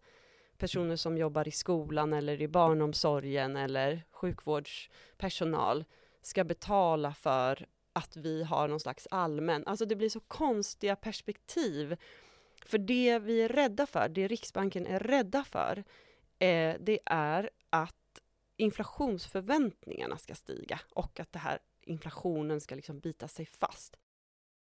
personer 0.58 0.96
som 0.96 1.18
jobbar 1.18 1.48
i 1.48 1.50
skolan 1.50 2.12
eller 2.12 2.42
i 2.42 2.48
barnomsorgen 2.48 3.56
eller 3.56 4.02
sjukvårdspersonal 4.10 5.84
ska 6.22 6.44
betala 6.44 7.14
för 7.14 7.66
att 7.92 8.16
vi 8.16 8.42
har 8.42 8.68
någon 8.68 8.80
slags 8.80 9.08
allmän, 9.10 9.66
alltså 9.66 9.84
det 9.84 9.96
blir 9.96 10.08
så 10.08 10.20
konstiga 10.20 10.96
perspektiv 10.96 11.96
för 12.64 12.78
det 12.78 13.18
vi 13.18 13.42
är 13.42 13.48
rädda 13.48 13.86
för, 13.86 14.08
det 14.08 14.28
Riksbanken 14.28 14.86
är 14.86 14.98
rädda 14.98 15.44
för, 15.44 15.84
eh, 16.38 16.76
det 16.80 16.98
är 17.06 17.50
att 17.70 17.94
inflationsförväntningarna 18.56 20.18
ska 20.18 20.34
stiga 20.34 20.80
och 20.90 21.20
att 21.20 21.32
det 21.32 21.38
här 21.38 21.58
inflationen 21.82 22.60
ska 22.60 22.74
liksom 22.74 23.00
bita 23.00 23.28
sig 23.28 23.46
fast. 23.46 23.96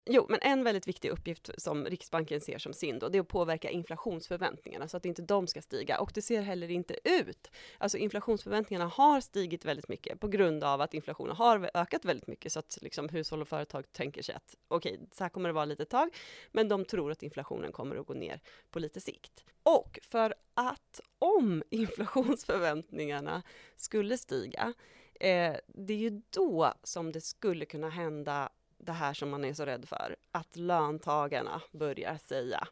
Jo, 0.09 0.27
men 0.29 0.39
en 0.43 0.65
väldigt 0.65 0.89
viktig 0.89 1.09
uppgift 1.09 1.51
som 1.59 1.85
Riksbanken 1.85 2.41
ser 2.41 2.59
som 2.59 2.73
sin 2.73 2.99
då, 2.99 3.09
det 3.09 3.19
är 3.19 3.23
att 3.23 3.29
påverka 3.29 3.71
inflationsförväntningarna 3.71 4.89
så 4.89 4.97
att 4.97 5.05
inte 5.05 5.23
de 5.23 5.47
ska 5.47 5.63
stiga. 5.63 6.01
Och 6.01 6.11
det 6.15 6.23
ser 6.23 6.43
heller 6.43 6.71
inte 6.71 6.99
ut. 7.05 7.51
Alltså 7.79 7.99
inflationsförväntningarna 7.99 8.87
har 8.87 9.21
stigit 9.21 9.65
väldigt 9.65 9.89
mycket 9.89 10.21
på 10.21 10.29
grund 10.29 10.65
av 10.65 10.81
att 10.81 10.95
inflationen 10.95 11.37
har 11.37 11.71
ökat 11.75 12.05
väldigt 12.05 12.27
mycket 12.27 12.53
så 12.53 12.59
att 12.59 12.79
liksom 12.83 13.09
hushåll 13.09 13.43
och 13.43 13.49
företag 13.49 13.93
tänker 13.93 14.23
sig 14.23 14.35
att 14.35 14.57
okej, 14.69 14.95
okay, 14.95 15.07
så 15.13 15.25
här 15.25 15.29
kommer 15.29 15.49
det 15.49 15.53
vara 15.53 15.65
lite 15.65 15.85
tag, 15.85 16.09
men 16.53 16.69
de 16.69 16.85
tror 16.85 17.13
att 17.13 17.23
inflationen 17.23 17.73
kommer 17.73 17.97
att 17.97 18.07
gå 18.07 18.15
ner 18.15 18.41
på 18.71 18.79
lite 18.79 19.01
sikt. 19.01 19.45
Och 19.63 19.99
för 20.03 20.35
att 20.55 21.01
om 21.19 21.63
inflationsförväntningarna 21.71 23.43
skulle 23.77 24.19
stiga, 24.19 24.73
eh, 25.21 25.57
det 25.67 25.93
är 25.93 25.99
ju 25.99 26.23
då 26.31 26.73
som 26.83 27.13
det 27.13 27.21
skulle 27.21 27.65
kunna 27.65 27.89
hända 27.89 28.51
det 28.79 28.93
här 28.93 29.15
som 29.15 29.31
man 29.31 29.45
är 29.45 29.55
så 29.55 29.65
rädd 29.65 29.89
för, 29.89 30.17
att 30.33 30.57
löntagarna 30.57 31.63
börjar 31.73 32.19
säga 32.19 32.69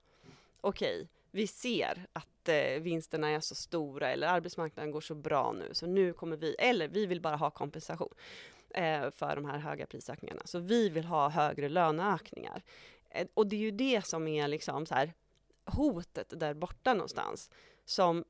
okej, 0.60 0.96
okay, 0.96 1.06
vi 1.30 1.46
ser 1.46 2.06
att 2.12 2.48
eh, 2.48 2.80
vinsterna 2.80 3.28
är 3.28 3.40
så 3.40 3.54
stora 3.54 4.10
eller 4.10 4.26
arbetsmarknaden 4.26 4.90
går 4.90 5.00
så 5.00 5.14
bra 5.14 5.52
nu, 5.52 5.68
så 5.72 5.86
nu 5.86 6.12
kommer 6.12 6.36
vi, 6.36 6.54
eller 6.54 6.88
vi 6.88 7.06
vill 7.06 7.20
bara 7.20 7.36
ha 7.36 7.50
kompensation 7.50 8.14
eh, 8.70 9.10
för 9.10 9.36
de 9.36 9.44
här 9.44 9.58
höga 9.58 9.86
prisökningarna, 9.86 10.42
så 10.44 10.58
vi 10.58 10.88
vill 10.88 11.04
ha 11.04 11.28
högre 11.28 11.68
löneökningar. 11.68 12.62
Eh, 13.10 13.26
och 13.34 13.46
det 13.46 13.56
är 13.56 13.60
ju 13.60 13.70
det 13.70 14.06
som 14.06 14.28
är 14.28 14.48
liksom 14.48 14.86
så 14.86 14.94
här 14.94 15.12
hotet 15.64 16.32
där 16.40 16.54
borta 16.54 16.94
någonstans, 16.94 17.50
som 17.84 18.24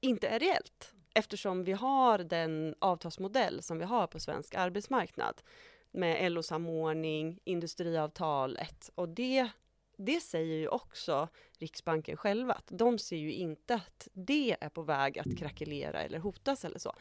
inte 0.00 0.28
är 0.28 0.38
reellt 0.38 0.94
eftersom 1.14 1.64
vi 1.64 1.72
har 1.72 2.18
den 2.18 2.74
avtalsmodell 2.78 3.62
som 3.62 3.78
vi 3.78 3.84
har 3.84 4.06
på 4.06 4.20
svensk 4.20 4.54
arbetsmarknad 4.54 5.42
med 5.90 6.32
LO-samordning, 6.32 7.40
industriavtalet 7.44 8.90
och 8.94 9.08
det, 9.08 9.48
det 9.96 10.20
säger 10.20 10.56
ju 10.56 10.68
också 10.68 11.28
Riksbanken 11.58 12.16
själva 12.16 12.54
att 12.54 12.68
de 12.68 12.98
ser 12.98 13.16
ju 13.16 13.32
inte 13.32 13.74
att 13.74 14.08
det 14.12 14.56
är 14.60 14.68
på 14.68 14.82
väg 14.82 15.18
att 15.18 15.38
krackelera 15.38 16.02
eller 16.02 16.18
hotas 16.18 16.64
eller 16.64 16.78
så. 16.78 16.92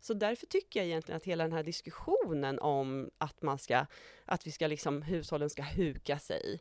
Så 0.00 0.14
därför 0.14 0.46
tycker 0.46 0.80
jag 0.80 0.86
egentligen 0.86 1.16
att 1.16 1.24
hela 1.24 1.44
den 1.44 1.52
här 1.52 1.62
diskussionen 1.62 2.58
om 2.58 3.10
att 3.18 3.42
man 3.42 3.58
ska, 3.58 3.86
att 4.24 4.46
vi 4.46 4.50
ska 4.50 4.66
liksom, 4.66 5.02
hushållen 5.02 5.50
ska 5.50 5.62
huka 5.62 6.18
sig, 6.18 6.60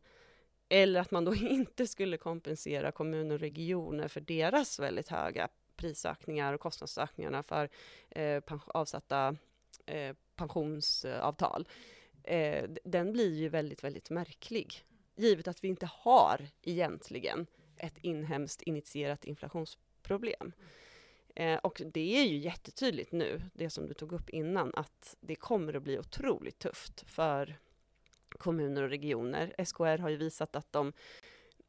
eller 0.69 0.99
att 0.99 1.11
man 1.11 1.25
då 1.25 1.35
inte 1.49 1.87
skulle 1.87 2.17
kompensera 2.17 2.91
kommuner 2.91 3.35
och 3.35 3.39
regioner 3.41 4.07
för 4.07 4.21
deras 4.21 4.79
väldigt 4.79 5.07
höga 5.07 5.47
prisökningar 5.75 6.53
och 6.53 6.61
kostnadsökningarna 6.61 7.43
för 7.43 7.69
eh, 8.09 8.43
avsatta 8.67 9.35
eh, 9.85 10.15
pensionsavtal, 10.35 11.67
eh, 12.23 12.69
den 12.83 13.13
blir 13.13 13.33
ju 13.33 13.49
väldigt, 13.49 13.83
väldigt 13.83 14.09
märklig. 14.09 14.83
Givet 15.15 15.47
att 15.47 15.63
vi 15.63 15.67
inte 15.67 15.85
har 15.85 16.47
egentligen 16.61 17.47
ett 17.77 17.97
inhemskt 17.97 18.61
initierat 18.61 19.25
inflationsproblem. 19.25 20.51
Eh, 21.35 21.57
och 21.57 21.81
det 21.85 22.17
är 22.17 22.23
ju 22.23 22.37
jättetydligt 22.37 23.11
nu, 23.11 23.41
det 23.53 23.69
som 23.69 23.87
du 23.87 23.93
tog 23.93 24.11
upp 24.11 24.29
innan, 24.29 24.71
att 24.75 25.15
det 25.21 25.35
kommer 25.35 25.73
att 25.73 25.83
bli 25.83 25.99
otroligt 25.99 26.59
tufft 26.59 27.03
för 27.09 27.59
kommuner 28.29 28.83
och 28.83 28.89
regioner. 28.89 29.65
SKR 29.65 29.97
har 29.97 30.09
ju 30.09 30.17
visat 30.17 30.55
att 30.55 30.71
de 30.71 30.93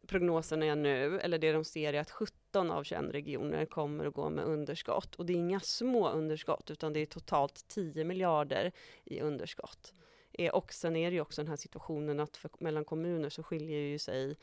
prognoserna 0.07 0.67
är 0.67 0.77
nu, 0.77 1.21
eller 1.21 1.39
det 1.39 1.53
de 1.53 1.65
ser 1.65 1.95
är 1.95 2.01
att 2.01 2.11
17 2.53 2.71
av 2.71 2.85
21 2.85 3.05
regioner 3.13 3.67
kommer 3.67 4.07
att 4.07 4.15
gå 4.15 4.31
med 4.31 4.45
underskott. 4.45 5.15
Och 5.15 5.27
det 5.27 5.33
är 5.33 5.37
inga 5.37 5.61
små 5.61 6.09
underskott, 6.09 6.71
utan 6.71 6.93
det 6.93 7.01
är 7.01 7.07
totalt 7.07 7.69
10 7.69 8.05
miljarder 8.05 8.73
i 9.05 9.21
underskott. 9.21 9.95
Eh, 10.33 10.55
och 10.55 10.73
sen 10.73 10.97
är 10.97 11.11
det 11.11 11.15
ju 11.15 11.21
också 11.21 11.43
den 11.43 11.49
här 11.49 11.57
situationen 11.57 12.21
att 12.21 12.37
för, 12.37 12.51
mellan 12.59 12.85
kommuner 12.85 13.29
så 13.29 13.43
skiljer 13.43 13.79
ju 13.79 13.99
sig 13.99 14.37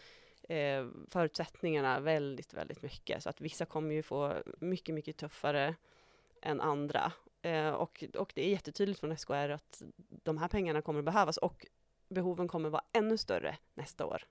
eh, 0.43 0.87
förutsättningarna 1.09 1.99
väldigt, 1.99 2.53
väldigt 2.53 2.81
mycket. 2.81 3.23
Så 3.23 3.29
att 3.29 3.41
vissa 3.41 3.65
kommer 3.65 3.95
ju 3.95 4.03
få 4.03 4.33
mycket, 4.59 4.95
mycket 4.95 5.17
tuffare 5.17 5.75
än 6.41 6.61
andra. 6.61 7.11
Eh, 7.41 7.69
och, 7.69 8.03
och 8.17 8.31
det 8.35 8.45
är 8.45 8.49
jättetydligt 8.49 8.99
från 8.99 9.17
SKR 9.17 9.49
att 9.49 9.83
de 10.23 10.37
här 10.37 10.47
pengarna 10.47 10.81
kommer 10.81 10.99
att 10.99 11.05
behövas 11.05 11.37
och 11.37 11.65
behoven 12.09 12.47
kommer 12.47 12.69
att 12.69 12.73
vara 12.73 12.85
ännu 12.93 13.17
större 13.17 13.57
nästa 13.73 14.05
år. 14.05 14.23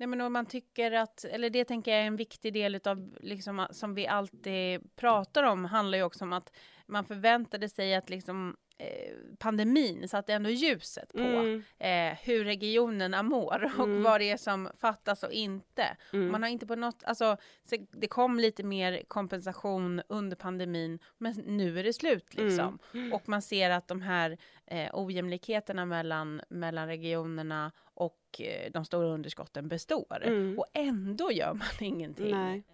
Nej, 0.00 0.06
men 0.06 0.20
om 0.20 0.32
man 0.32 0.46
tycker 0.46 0.92
att, 0.92 1.24
eller 1.24 1.50
det 1.50 1.64
tänker 1.64 1.90
jag 1.90 2.00
är 2.00 2.06
en 2.06 2.16
viktig 2.16 2.52
del 2.52 2.80
av, 2.84 3.16
liksom, 3.20 3.66
som 3.70 3.94
vi 3.94 4.06
alltid 4.06 4.96
pratar 4.96 5.42
om, 5.42 5.64
handlar 5.64 5.98
ju 5.98 6.04
också 6.04 6.24
om 6.24 6.32
att 6.32 6.52
man 6.86 7.04
förväntade 7.04 7.68
sig 7.68 7.94
att 7.94 8.10
liksom 8.10 8.56
eh, 8.78 9.14
pandemin 9.38 10.08
satte 10.08 10.32
ändå 10.34 10.50
ljuset 10.50 11.12
på 11.12 11.18
Mm. 11.18 11.62
eh, 11.78 12.18
hur 12.22 12.44
regionerna 12.44 13.22
mår 13.22 13.64
och 13.78 13.84
Mm. 13.84 14.02
vad 14.02 14.20
det 14.20 14.30
är 14.30 14.36
som 14.36 14.68
fattas 14.80 15.22
och 15.22 15.32
inte. 15.32 15.96
Mm. 16.12 16.32
Man 16.32 16.42
har 16.42 16.50
inte 16.50 16.66
på 16.66 16.76
något, 16.76 17.02
alltså 17.04 17.36
så 17.64 17.76
det 17.90 18.06
kom 18.08 18.38
lite 18.40 18.62
mer 18.64 19.02
kompensation 19.08 20.02
under 20.08 20.36
pandemin, 20.36 20.98
men 21.18 21.32
nu 21.46 21.78
är 21.78 21.84
det 21.84 21.92
slut 21.92 22.34
liksom. 22.34 22.78
Mm. 22.94 23.12
Och 23.12 23.28
man 23.28 23.42
ser 23.42 23.70
att 23.70 23.88
de 23.88 24.02
här 24.02 24.38
eh, 24.66 24.90
ojämlikheterna 24.92 25.84
mellan, 25.86 26.40
mellan 26.48 26.86
regionerna 26.86 27.72
och 27.94 28.16
eh, 28.40 28.70
de 28.72 28.84
stora 28.84 29.08
underskotten 29.08 29.68
består. 29.68 30.22
Mm. 30.24 30.58
Och 30.58 30.66
ändå 30.74 31.32
gör 31.32 31.54
man 31.54 31.66
ingenting. 31.80 32.30
Nej. 32.34 32.64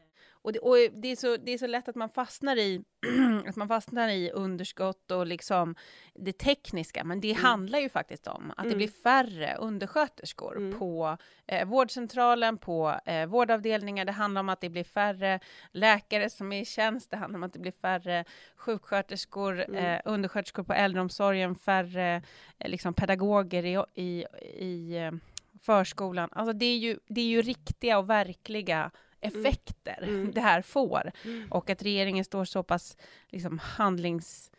Och, 0.47 0.53
det, 0.53 0.59
och 0.59 0.77
det, 0.93 1.09
är 1.09 1.17
så, 1.17 1.37
det 1.37 1.53
är 1.53 1.59
så 1.59 1.67
lätt 1.67 1.89
att 1.89 1.95
man 1.97 2.09
fastnar 2.09 2.57
i 2.57 2.83
att 3.49 3.57
man 3.57 3.69
fastnar 3.69 4.09
i 4.09 4.31
underskott 4.31 5.11
och 5.11 5.27
liksom 5.27 5.75
det 6.15 6.33
tekniska, 6.33 7.05
men 7.05 7.21
det 7.21 7.31
Mm. 7.31 7.43
handlar 7.45 7.79
ju 7.79 7.89
faktiskt 7.89 8.27
om 8.27 8.51
att 8.51 8.63
det 8.65 8.69
Mm. 8.69 8.77
blir 8.79 8.89
färre 8.89 9.57
undersköterskor 9.57 10.57
Mm. 10.57 10.79
på 10.79 11.17
eh, 11.47 11.67
vårdcentralen, 11.69 12.59
på 12.59 13.01
eh, 13.07 13.27
vårdavdelningar. 13.27 14.05
Det 14.05 14.13
handlar 14.13 14.41
om 14.41 14.49
att 14.49 14.61
det 14.61 14.69
blir 14.69 14.85
färre 14.85 15.41
läkare 15.73 16.31
som 16.31 16.53
är 16.53 16.61
i 16.61 16.65
tjänst. 16.65 17.11
Det 17.11 17.17
handlar 17.17 17.39
om 17.39 17.43
att 17.43 17.53
det 17.53 17.59
blir 17.59 17.73
färre 17.73 18.25
sjuksköterskor, 18.57 19.65
Mm. 19.69 19.85
eh, 19.85 20.01
undersköterskor 20.05 20.63
på 20.63 20.73
äldreomsorgen, 20.73 21.55
färre 21.55 22.23
eh, 22.59 22.69
liksom 22.71 22.95
pedagoger 22.95 23.65
i, 23.65 23.85
i, 23.95 24.25
i 24.65 24.97
eh, 24.97 25.13
förskolan. 25.61 26.29
Alltså 26.33 26.53
det 26.53 26.67
är, 26.67 26.77
ju, 26.79 26.99
det 27.09 27.21
är 27.21 27.27
ju 27.27 27.43
riktiga 27.43 27.99
och 27.99 28.11
verkliga 28.11 28.91
effekter 29.21 30.03
Mm. 30.03 30.31
det 30.35 30.41
här 30.41 30.63
får. 30.63 31.13
Mm. 31.25 31.53
Och 31.53 31.71
att 31.71 31.83
regeringen 31.83 32.25
står 32.25 32.45
så 32.45 32.63
pass 32.63 32.97
liksom, 33.29 33.59
handlings... 33.59 34.51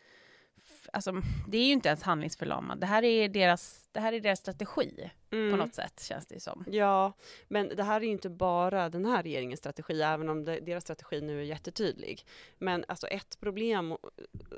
Alltså, 0.92 1.22
det 1.48 1.58
är 1.58 1.64
ju 1.66 1.72
inte 1.72 1.88
ens 1.88 2.02
handlingsförlamad. 2.02 2.80
Det 2.80 2.86
här 2.86 3.04
är 3.04 3.28
deras, 3.28 3.88
det 3.92 4.00
här 4.00 4.12
är 4.12 4.20
deras 4.20 4.38
strategi 4.38 5.10
på 5.30 5.36
Mm. 5.36 5.58
något 5.58 5.74
sätt, 5.74 6.02
känns 6.02 6.26
det 6.26 6.40
som. 6.40 6.64
Ja, 6.70 7.12
men 7.48 7.68
det 7.76 7.82
här 7.82 8.00
är 8.00 8.04
ju 8.04 8.10
inte 8.10 8.30
bara 8.30 8.88
den 8.88 9.04
här 9.04 9.22
regeringens 9.22 9.60
strategi, 9.60 10.02
även 10.02 10.28
om 10.28 10.44
det, 10.44 10.60
deras 10.60 10.84
strategi 10.84 11.20
nu 11.20 11.40
är 11.40 11.44
jättetydlig. 11.44 12.26
Men 12.58 12.84
alltså 12.88 13.06
ett 13.06 13.40
problem 13.40 13.96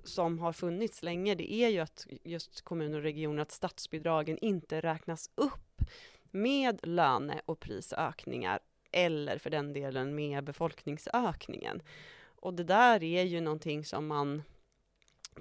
som 0.05 0.39
har 0.39 0.53
funnits 0.53 1.03
länge, 1.03 1.35
det 1.35 1.53
är 1.53 1.69
ju 1.69 1.79
att 1.79 2.07
just 2.25 2.63
kommuner 2.63 2.97
och 2.97 3.03
regioner, 3.03 3.43
att 3.43 3.51
statsbidragen 3.53 4.39
inte 4.39 4.81
räknas 4.81 5.31
upp 5.35 5.83
med 6.31 6.87
löne 6.87 7.41
och 7.47 7.61
prisökningar, 7.61 8.61
eller 8.93 9.39
för 9.39 9.51
den 9.51 9.73
delen 9.73 10.15
med 10.15 10.45
befolkningsökningen. 10.45 11.83
Och 12.23 12.55
det 12.55 12.65
där 12.65 13.03
är 13.03 13.23
ju 13.23 13.41
någonting 13.41 13.85
som 13.85 14.07
man, 14.07 14.43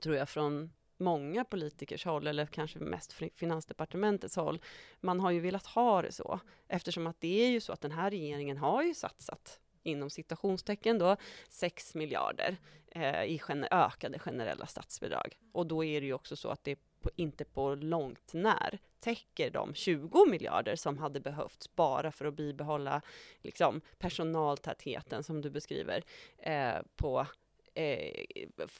tror 0.02 0.15
jag, 0.15 0.30
från 0.30 0.71
många 0.97 1.43
politikers 1.43 2.06
håll, 2.06 2.28
eller 2.28 2.45
kanske 2.45 2.80
mest 2.80 3.13
Finansdepartementets 3.36 4.36
håll, 4.36 4.60
man 4.99 5.19
har 5.19 5.32
ju 5.32 5.39
velat 5.39 5.65
ha 5.65 6.02
det 6.02 6.12
så. 6.12 6.39
Eftersom 6.67 7.08
att 7.08 7.21
det 7.21 7.43
är 7.45 7.49
ju 7.49 7.62
så 7.62 7.73
att 7.73 7.82
den 7.82 7.91
här 7.91 8.10
regeringen 8.10 8.58
har 8.58 8.84
ju 8.84 8.93
satsat 8.93 9.60
inom 9.84 10.10
citationstecken 10.10 10.97
då 10.97 11.17
6 11.49 11.95
miljarder 11.95 12.58
eh, 12.91 13.23
i 13.23 13.39
gener- 13.39 13.86
ökade 13.86 14.19
generella 14.19 14.65
statsbidrag. 14.65 15.38
Och 15.52 15.67
då 15.67 15.84
är 15.84 16.02
det 16.02 16.08
ju 16.08 16.13
också 16.13 16.36
så 16.36 16.49
att 16.49 16.63
det 16.63 16.80
på, 17.01 17.09
inte 17.15 17.45
på 17.45 17.75
långt 17.75 18.33
när 18.33 18.79
täcker 18.99 19.49
de 19.49 19.73
20 19.73 20.25
miljarder 20.25 20.75
som 20.75 20.97
hade 20.97 21.19
behövts 21.19 21.75
bara 21.75 22.12
för 22.12 22.25
att 22.25 22.33
bibehålla 22.33 23.01
liksom, 23.41 23.81
personaltätheten 23.97 25.23
som 25.23 25.41
du 25.41 25.49
beskriver 25.49 26.03
eh, 26.38 26.75
på 26.95 27.27
eh, 27.73 28.25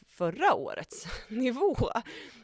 förra 0.08 0.54
årets 0.54 1.08
nivå. 1.30 1.76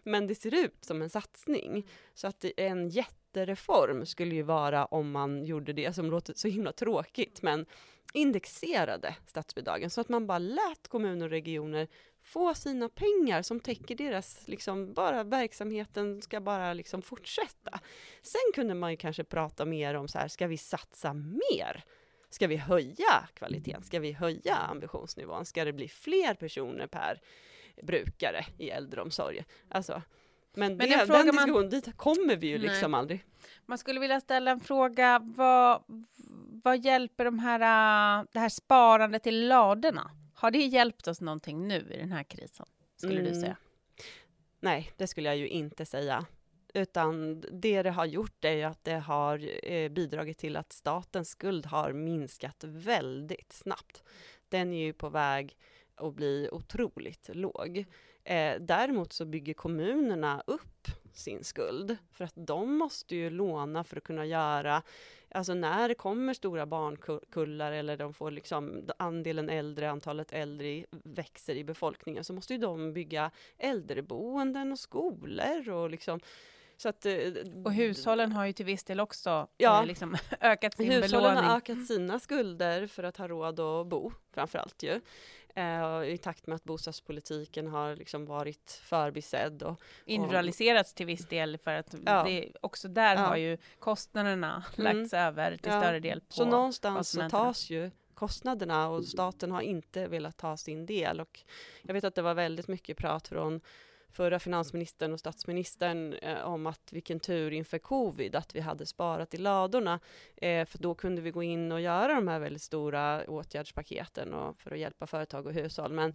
Men 0.04 0.28
det 0.28 0.36
ser 0.36 0.54
ut 0.66 0.86
som 0.86 1.02
en 1.02 1.10
satsning. 1.10 1.88
Så 2.14 2.28
att 2.28 2.46
en 2.58 2.90
jättereform 2.90 4.06
skulle 4.06 4.36
ju 4.36 4.44
vara 4.44 4.86
om 4.86 5.12
man 5.12 5.46
gjorde 5.46 5.74
det 5.74 5.94
som 5.96 6.12
låter 6.12 6.34
så 6.34 6.48
himla 6.48 6.72
tråkigt, 6.72 7.42
men 7.42 7.66
indexerade 8.14 9.16
statsbidragen 9.26 9.90
så 9.90 10.02
att 10.02 10.10
man 10.10 10.28
bara 10.28 10.40
lät 10.40 10.88
kommuner 10.88 11.26
och 11.26 11.32
regioner 11.32 11.88
få 12.26 12.54
sina 12.54 12.90
pengar 12.90 13.42
som 13.42 13.60
täcker 13.60 13.96
deras, 13.96 14.48
liksom 14.48 14.94
bara 14.94 15.24
verksamheten 15.24 16.22
ska 16.22 16.42
bara 16.42 16.74
liksom 16.74 17.02
fortsätta. 17.02 17.80
Sen 18.22 18.42
kunde 18.54 18.74
man 18.74 18.92
ju 18.92 18.98
kanske 18.98 19.24
prata 19.24 19.66
mer 19.66 19.94
om 19.96 20.08
så 20.08 20.20
här, 20.20 20.28
ska 20.28 20.48
vi 20.48 20.58
satsa 20.58 21.14
mer? 21.14 21.84
Ska 22.30 22.48
vi 22.48 22.56
höja 22.56 23.28
kvaliteten? 23.34 23.84
Ska 23.84 24.00
vi 24.00 24.12
höja 24.12 24.56
ambitionsnivån? 24.56 25.46
Ska 25.46 25.66
det 25.66 25.74
bli 25.74 25.88
fler 25.88 26.34
personer 26.34 26.88
per 26.88 27.22
brukare 27.84 28.46
i 28.58 28.70
äldreomsorgen? 28.70 29.46
Alltså, 29.70 30.02
men, 30.54 30.78
Men 30.78 30.78
det, 30.78 30.94
en 30.94 30.98
den 30.98 31.08
fråga 31.08 31.24
man- 31.24 31.36
diskussionen, 31.36 31.70
dit 31.70 31.98
kommer 31.98 32.36
vi 32.36 32.48
ju 32.48 32.58
Nej. 32.58 32.68
liksom 32.68 32.94
aldrig. 32.94 33.26
Man 33.66 33.78
skulle 33.78 34.00
vilja 34.00 34.22
ställa 34.22 34.52
en 34.52 34.60
fråga. 34.60 35.20
Vad, 35.24 35.84
vad 36.64 36.86
hjälper 36.86 37.26
de 37.26 37.40
här, 37.40 37.60
äh, 38.20 38.26
det 38.34 38.40
här 38.40 38.50
sparandet 38.50 39.28
i 39.28 39.32
ladorna? 39.32 40.12
Har 40.38 40.52
det 40.52 40.58
hjälpt 40.66 41.08
oss 41.08 41.22
någonting 41.22 41.68
nu 41.68 41.88
i 41.94 41.98
den 41.98 42.12
här 42.12 42.24
krisen? 42.24 42.66
Skulle 42.98 43.22
du 43.22 43.28
Mm. 43.28 43.42
säga? 43.42 43.58
Nej, 44.60 44.92
det 44.98 45.08
skulle 45.08 45.30
jag 45.30 45.38
ju 45.38 45.48
inte 45.48 45.86
säga. 45.86 46.26
Utan 46.74 47.42
det 47.52 47.84
det 47.84 47.90
har 47.92 48.06
gjort 48.06 48.46
är 48.46 48.52
ju 48.52 48.64
att 48.64 48.84
det 48.84 48.96
har 49.00 49.50
eh, 49.72 49.90
bidragit 49.90 50.38
till 50.38 50.58
att 50.58 50.74
statens 50.74 51.30
skuld 51.30 51.66
har 51.66 51.94
minskat 51.94 52.64
väldigt 52.64 53.54
snabbt. 53.54 54.04
Den 54.50 54.74
är 54.74 54.86
ju 54.86 54.94
på 54.94 55.10
väg 55.10 55.58
att 55.96 56.14
bli 56.16 56.50
otroligt 56.52 57.30
låg. 57.34 57.86
Eh, 58.24 58.56
däremot 58.60 59.14
så 59.14 59.26
bygger 59.26 59.54
kommunerna 59.54 60.44
upp 60.48 60.88
sin 61.14 61.44
skuld 61.44 61.98
för 62.12 62.24
att 62.26 62.34
de 62.36 62.78
måste 62.78 63.16
ju 63.16 63.30
låna 63.30 63.84
för 63.84 63.98
att 63.98 64.04
kunna 64.04 64.26
göra 64.26 64.84
Alltså 65.36 65.54
när 65.54 65.88
det 65.88 65.96
kommer 65.96 66.34
stora 66.34 66.66
barnkullar 66.66 67.72
eller 67.72 67.98
de 67.98 68.14
får 68.14 68.32
liksom 68.32 68.90
andelen 69.00 69.50
äldre, 69.50 69.90
antalet 69.92 70.32
äldre 70.32 70.86
växer 71.04 71.56
i 71.56 71.64
befolkningen 71.64 72.24
så 72.24 72.34
måste 72.34 72.54
ju 72.54 72.60
de 72.60 72.94
bygga 72.94 73.32
äldreboenden 73.58 74.72
och 74.72 74.80
skolor 74.80 75.70
och 75.70 75.90
liksom 75.90 76.20
så 76.78 76.90
att, 76.90 77.06
eh, 77.06 77.14
Och 77.66 77.74
hushållen 77.74 78.32
har 78.32 78.46
ju 78.46 78.54
till 78.54 78.66
viss 78.66 78.84
del 78.84 79.00
också 79.00 79.48
Ja. 79.58 79.80
eh, 79.82 79.86
liksom, 79.88 80.16
ökat 80.42 80.76
sin 80.78 80.92
Hushållen 80.92 81.22
belåning. 81.22 81.44
har 81.50 81.58
ökat 81.58 81.86
sina 81.86 82.20
skulder 82.20 82.88
för 82.88 83.04
att 83.04 83.18
ha 83.18 83.28
råd 83.28 83.60
att 83.60 83.88
bo, 83.88 84.12
framförallt 84.34 84.84
ju. 84.84 85.02
Eh, 85.58 86.04
I 86.04 86.18
takt 86.18 86.48
med 86.48 86.56
att 86.56 86.64
bostadspolitiken 86.64 87.68
har 87.68 87.96
liksom 87.96 88.26
varit 88.26 88.82
förbisedd. 88.84 89.64
Och, 89.64 89.82
individualiserats 90.06 90.94
till 90.94 91.06
viss 91.06 91.28
del 91.28 91.58
för 91.58 91.72
att 91.74 91.96
Ja. 92.06 92.24
det, 92.24 92.52
också 92.62 92.88
där 92.88 93.16
Ja. 93.16 93.22
har 93.22 93.36
ju 93.38 93.58
kostnaderna 93.80 94.64
Mm. 94.78 94.98
lagts 94.98 95.14
över 95.14 95.58
till 95.58 95.72
Ja. 95.72 95.82
större 95.82 96.00
del 96.00 96.20
på 96.22 96.34
så 96.34 96.46
någonstans 96.46 97.10
så 97.10 97.30
tas 97.30 97.70
ju 97.70 97.92
kostnaderna 98.14 98.90
och 98.90 99.06
staten 99.06 99.52
har 99.52 99.62
inte 99.62 100.08
velat 100.08 100.38
ta 100.38 100.58
sin 100.58 100.86
del. 100.86 101.22
Och 101.22 101.40
jag 101.82 101.94
vet 101.94 102.04
att 102.04 102.16
det 102.16 102.22
var 102.22 102.34
väldigt 102.34 102.68
mycket 102.68 102.98
prat 102.98 103.28
från 103.28 103.62
förra 104.16 104.40
finansministern 104.40 105.14
och 105.14 105.20
statsministern 105.20 106.14
eh, 106.14 106.42
om 106.42 106.68
att 106.68 106.94
vilken 106.94 107.20
tur 107.20 107.54
inför 107.54 107.78
covid 107.78 108.36
att 108.36 108.56
vi 108.56 108.60
hade 108.60 108.86
sparat 108.86 109.34
i 109.34 109.38
ladorna. 109.38 110.00
Eh, 110.36 110.66
för 110.66 110.78
då 110.78 110.96
kunde 110.96 111.22
vi 111.22 111.32
gå 111.32 111.44
in 111.44 111.72
och 111.72 111.82
göra 111.82 112.16
de 112.16 112.28
här 112.28 112.40
väldigt 112.40 112.62
stora 112.62 113.24
åtgärdspaketen 113.28 114.34
och 114.34 114.62
för 114.62 114.72
att 114.72 114.80
hjälpa 114.80 115.08
företag 115.08 115.46
och 115.46 115.54
hushåll. 115.54 115.94
Men 115.94 116.14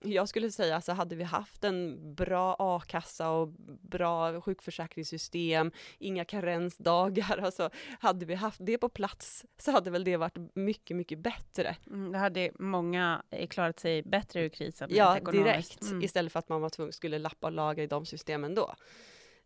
jag 0.00 0.28
skulle 0.28 0.50
säga, 0.50 0.74
alltså 0.74 0.92
hade 0.92 1.16
vi 1.16 1.24
haft 1.24 1.64
en 1.64 2.14
bra 2.14 2.56
a-kassa 2.58 3.30
och 3.30 3.48
bra 3.82 4.40
sjukförsäkringssystem, 4.40 5.72
inga 5.98 6.24
karensdagar, 6.24 7.38
alltså 7.44 7.70
hade 8.00 8.26
vi 8.26 8.34
haft 8.34 8.58
det 8.62 8.78
på 8.78 8.88
plats 8.88 9.44
så 9.58 9.70
hade 9.70 9.90
väl 9.90 10.04
det 10.04 10.16
varit 10.16 10.36
mycket, 10.54 10.96
mycket 10.96 11.18
bättre. 11.18 11.76
Mm, 11.86 12.12
då 12.12 12.18
hade 12.18 12.50
många 12.58 13.22
eh, 13.30 13.48
klarat 13.48 13.80
sig 13.80 14.02
bättre 14.02 14.42
ur 14.42 14.48
krisen. 14.48 14.88
Ja, 14.92 15.20
direkt, 15.20 15.82
Mm. 15.82 16.02
istället 16.02 16.32
för 16.32 16.38
att 16.38 16.48
man 16.48 16.60
var 16.60 16.68
tvungen, 16.68 16.92
skulle 16.92 17.18
lappa 17.18 17.46
och 17.46 17.52
laga 17.52 17.82
i 17.82 17.86
de 17.86 18.06
systemen 18.06 18.54
då. 18.54 18.74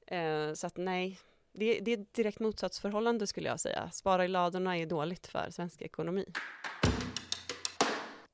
Eh, 0.07 0.53
så 0.55 0.67
att 0.67 0.77
nej, 0.77 1.19
det, 1.53 1.81
det 1.81 1.93
är 1.93 1.99
ett 1.99 2.15
direkt 2.15 2.41
motsatsförhållande 2.41 3.27
skulle 3.27 3.49
jag 3.49 3.61
säga. 3.61 3.91
Spara 3.93 4.25
i 4.25 4.29
ladorna 4.29 4.79
är 4.79 4.87
dåligt 4.87 5.27
för 5.27 5.51
svensk 5.51 5.83
ekonomi. 5.83 6.25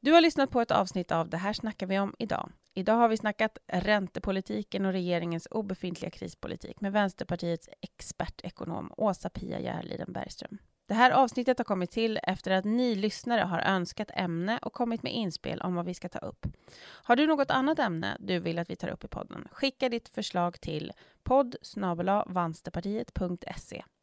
Du 0.02 0.12
har 0.12 0.20
lyssnat 0.20 0.50
på 0.50 0.60
ett 0.60 0.70
avsnitt 0.70 1.12
av 1.12 1.28
Det 1.28 1.36
här 1.36 1.52
snackar 1.52 1.86
vi 1.86 1.98
om 1.98 2.14
idag. 2.18 2.52
Idag 2.74 2.94
har 2.94 3.08
vi 3.08 3.16
snackat 3.16 3.58
räntepolitiken 3.66 4.86
och 4.86 4.92
regeringens 4.92 5.48
obefintliga 5.50 6.10
krispolitik 6.10 6.80
med 6.80 6.92
Vänsterpartiets 6.92 7.68
expertekonom 7.80 8.92
Åsa-Pia 8.96 9.60
Järliden 9.60 10.12
Bergström. 10.12 10.58
Det 10.86 10.94
här 10.94 11.10
avsnittet 11.10 11.58
har 11.58 11.64
kommit 11.64 11.90
till 11.90 12.18
efter 12.22 12.50
att 12.50 12.64
ni 12.64 12.94
lyssnare 12.94 13.40
har 13.40 13.58
önskat 13.58 14.10
ämne 14.14 14.58
och 14.62 14.72
kommit 14.72 15.02
med 15.02 15.12
inspel 15.12 15.60
om 15.60 15.74
vad 15.74 15.86
vi 15.86 15.94
ska 15.94 16.08
ta 16.08 16.18
upp. 16.18 16.46
Har 16.80 17.16
du 17.16 17.26
något 17.26 17.50
annat 17.50 17.78
ämne 17.78 18.16
du 18.20 18.38
vill 18.38 18.58
att 18.58 18.70
vi 18.70 18.76
tar 18.76 18.88
upp 18.88 19.04
i 19.04 19.08
podden? 19.08 19.48
Skicka 19.52 19.88
ditt 19.88 20.08
förslag 20.08 20.60
till 20.60 20.92
podd 21.22 21.56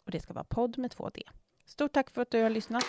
och 0.06 0.12
det 0.12 0.20
ska 0.20 0.34
vara 0.34 0.44
podd 0.44 0.78
med 0.78 0.92
två 0.92 1.10
D. 1.10 1.24
Stort 1.66 1.94
tack 1.94 2.10
för 2.10 2.22
att 2.22 2.32
du 2.32 2.42
har 2.42 2.50
lyssnat 2.50 2.84